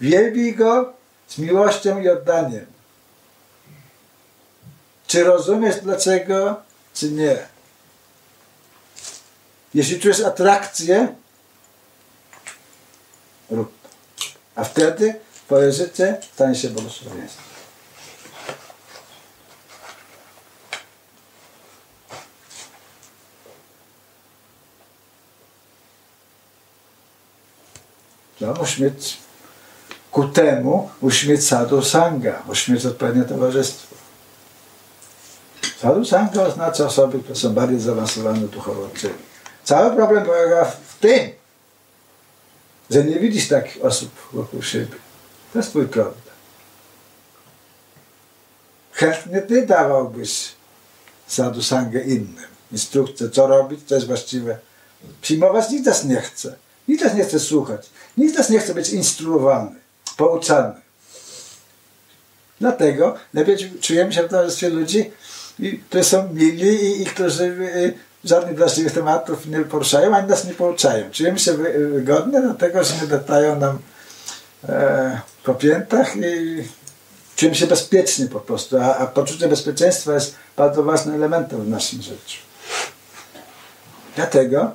[0.00, 0.92] Wielbij Go
[1.28, 2.66] z miłością i oddaniem.
[5.06, 6.62] Czy rozumiesz dlaczego,
[6.94, 7.38] czy nie?
[9.74, 11.14] Jeśli czujesz atrakcję,
[13.50, 13.72] rób.
[14.54, 17.44] A wtedy twoje życie stanie się błogosławieństwem.
[28.40, 29.16] No, musi mieć
[30.10, 33.96] ku temu musi mieć sadhu sanga, musi mieć odpowiednie towarzystwo.
[35.80, 38.88] Sadhu sanga oznacza osoby, które są bardziej zaawansowane duchowo.
[38.94, 39.14] Czyli
[39.64, 41.30] cały problem polega w tym,
[42.90, 45.09] że nie widzisz takich osób wokół siebie.
[45.52, 46.14] To jest twój problem.
[48.92, 50.52] Chętnie ty dawałbyś
[51.26, 52.50] sadhu sangę innym.
[52.72, 54.58] Instrukcję, co robić, co jest właściwe.
[55.22, 56.54] Przyjmować nikt nas nie chce.
[56.88, 57.90] Nikt nas nie chce słuchać.
[58.16, 59.70] Nikt nas nie chce być instruowany,
[60.16, 60.74] pouczany.
[62.60, 65.10] Dlatego lepiej czujemy się w towarzystwie ludzi,
[65.88, 67.94] którzy są mili i, i którzy y,
[68.24, 71.10] żadnych drażliwych tematów nie poruszają, ani nas nie pouczają.
[71.10, 73.78] Czujemy się wygodnie, dlatego że nie datają nam
[74.68, 76.64] e, po piętach i
[77.36, 82.02] czujemy się bezpiecznie po prostu, a, a poczucie bezpieczeństwa jest bardzo ważnym elementem w naszym
[82.02, 82.38] życiu.
[84.16, 84.70] Dlatego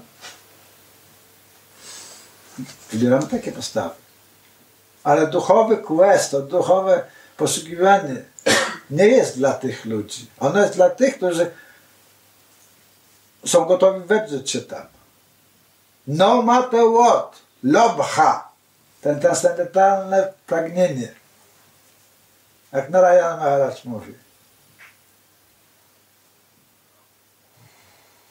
[2.92, 3.96] wybieramy takie postawy.
[5.04, 7.04] Ale duchowy quest, to duchowe
[7.38, 8.16] poszukiwanie
[8.90, 10.28] nie jest dla tych ludzi.
[10.40, 11.52] Ono jest dla tych, którzy
[13.46, 14.86] są gotowi wedrzeć się tam.
[16.08, 18.45] No matter what, lobha,
[19.06, 21.14] ten transcendentalne pragnienie.
[22.72, 24.14] Jak Narayana Maharaj mówi.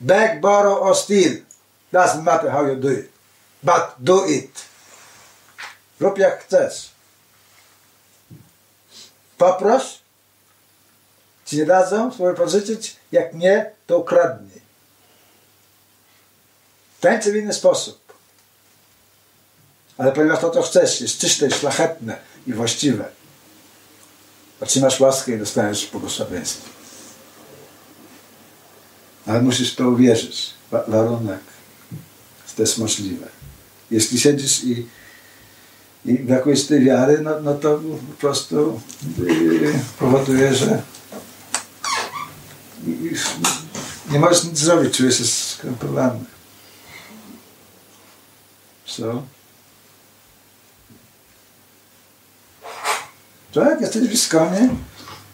[0.00, 1.46] Beg, borrow or steal.
[1.92, 3.10] Doesn't matter how you do it.
[3.62, 4.64] But do it.
[6.00, 6.90] Rób jak chcesz.
[9.38, 9.98] Poproś.
[11.44, 12.96] Ci dadzą sobie pożyczyć.
[13.12, 14.60] Jak nie, to ukradnij.
[16.98, 18.03] W ten czy w inny sposób.
[19.98, 22.16] Ale ponieważ to, co chcesz, jest czyste, szlachetne
[22.46, 23.08] i właściwe,
[24.60, 26.68] otrzymasz łaskę i dostaniesz błogosławieństwo.
[29.26, 30.54] Ale musisz to uwierzyć.
[30.70, 31.40] Wa warunek,
[32.56, 33.26] to jest możliwe.
[33.90, 34.86] Jeśli siedzisz i,
[36.04, 37.80] i brakujesz tej wiary, no, no to
[38.10, 38.80] po prostu
[39.18, 40.82] yy, powoduje, że
[44.10, 46.24] nie możesz nic zrobić, czujesz się skrępowany.
[48.86, 49.22] Co?
[53.54, 54.68] To jak jesteś w Iskonie,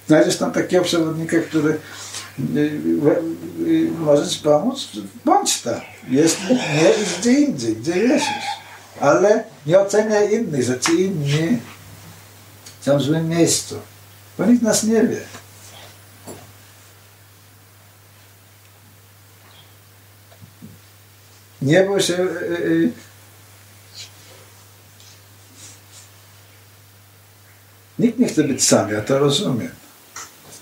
[0.07, 1.79] znajdziesz tam takiego przewodnika, który
[3.99, 4.89] może ci pomóc,
[5.25, 5.81] bądź tam.
[6.09, 8.45] Jest nie gdzie indziej, gdzie jesteś.
[9.01, 11.59] Ale nie oceniaj innych, że ci inni
[12.81, 13.79] są w złym miejscu.
[14.39, 15.21] Bo nikt nas nie wie.
[21.63, 22.93] Nie bój się yy,
[28.01, 29.71] Nikt nie chce być sam, ja to rozumiem.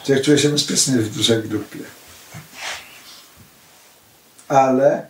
[0.05, 1.79] Człowiek czuje się bezpiecznie w dużej grupie.
[4.49, 5.07] Ale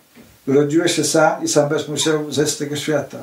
[0.47, 3.19] urodziłeś się sam i sam będziesz musiał zejść z tego świata.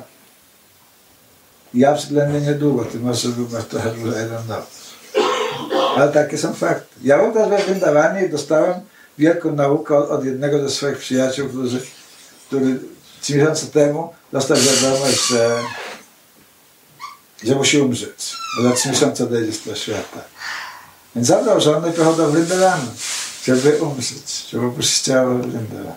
[1.74, 4.62] Ja względnie niedługo, ty może masz trochę I don't
[5.96, 6.94] Ale takie są fakty.
[7.02, 8.74] Ja też we Wrindawanie i dostałem
[9.18, 11.68] wielką naukę od, od jednego ze swoich przyjaciół, który,
[12.46, 12.78] który
[13.20, 15.60] trzy miesiące temu dostał wiadomość, że,
[17.46, 18.36] że musi umrzeć.
[18.56, 20.24] Bo za trzy miesiące odejdzie z tego świata.
[21.16, 22.90] Więc zabrał żonę i pojechał do Wrindavanu,
[23.44, 25.96] żeby umrzeć, żeby opuścić ciało Wrindavanu.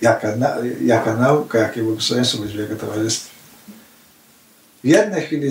[0.00, 3.30] Jaka, na, jaka nauka, jakie błogosławieństwo być w jego towarzystwie.
[4.84, 5.50] W jednej chwili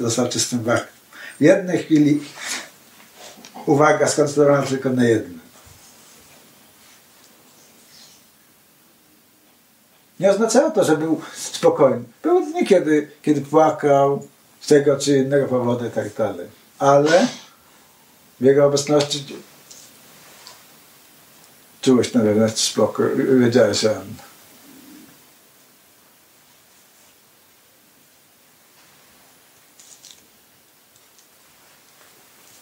[0.00, 0.92] został czystym bhaktem.
[1.40, 2.20] W jednej chwili
[3.66, 5.41] uwaga skoncentrowana tylko na jednym.
[10.22, 12.04] Nie oznaczało to, że był spokojny.
[12.22, 14.28] Były dni, kiedy, kiedy płakał
[14.60, 16.46] z tego czy innego powodu i tak dalej.
[16.78, 17.28] Ale
[18.40, 19.36] w jego obecności
[21.80, 23.06] czułeś na wewnętrzny spokój.
[23.40, 24.14] Wiedziałeś, że on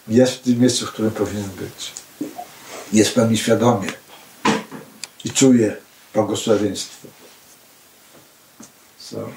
[0.07, 1.91] jest w tym miejscu, w którym powinien być.
[2.93, 3.89] Jest pełni świadomie
[5.25, 5.77] i czuje
[6.13, 7.07] błogosławieństwo.
[9.11, 9.29] So.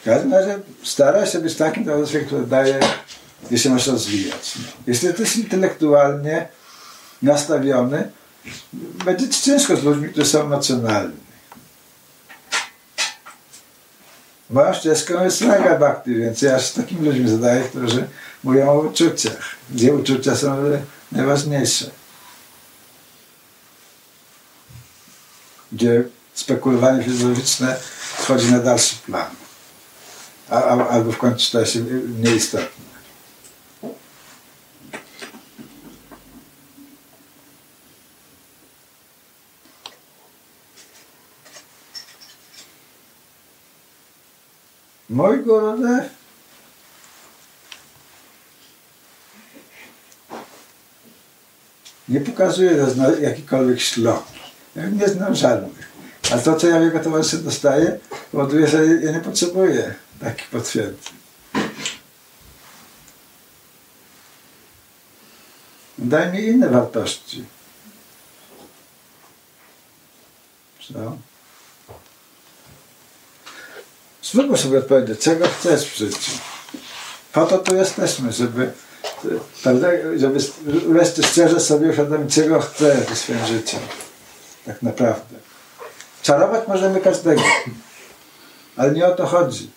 [0.00, 2.80] W każdym razie staraj się być takim towarzystwem, które daje,
[3.56, 4.54] się masz rozwijać.
[4.86, 6.48] Jeśli jesteś intelektualnie
[7.22, 8.10] nastawiony,
[9.04, 11.16] będzie ci ciężko z ludźmi, którzy są emocjonalni.
[14.50, 18.08] Moją ścieżką jest Raga Bhakti, więc ja się z takimi ludźmi zadaję, którzy
[18.44, 20.56] mówią o uczuciach, gdzie uczucia są
[21.12, 21.90] najważniejsze.
[25.72, 26.04] Gdzie
[26.34, 27.76] spekulowanie filozoficzne
[28.22, 29.30] schodzi na dalszy plan.
[30.90, 31.80] Albo w końcu staje się
[32.20, 32.84] nieistotne.
[45.10, 46.23] Mój Gurudev
[52.08, 54.24] nie pokazuje rozna- jakikolwiek ślop.
[54.76, 55.92] Ja nie znam żadnych.
[56.32, 57.98] A to, co ja w jego towarzystwie dostaję,
[58.32, 61.14] powoduje, że ja nie potrzebuję takich potwierdzeń.
[65.98, 67.44] Daj mi inne wartości.
[70.92, 71.16] Co?
[74.22, 76.32] Spróbuj sobie odpowiedzieć, czego chcesz w życiu.
[77.32, 78.72] Po to tu jesteśmy, żeby,
[79.62, 83.76] prawda, żeby wreszcie szczerze sobie uświadomić, czego chcę w swoim życiu.
[84.66, 85.36] Tak naprawdę.
[86.22, 87.42] Czarować możemy każdego,
[88.76, 89.70] ale nie o to chodzi.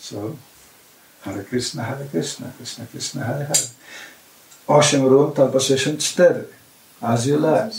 [0.00, 0.16] Co?
[1.24, 3.68] Hare Krishna, Hare Krishna, Krishna Krishna, Hare Hare.
[4.66, 6.44] 8 rund albo 64.
[7.00, 7.70] As you like.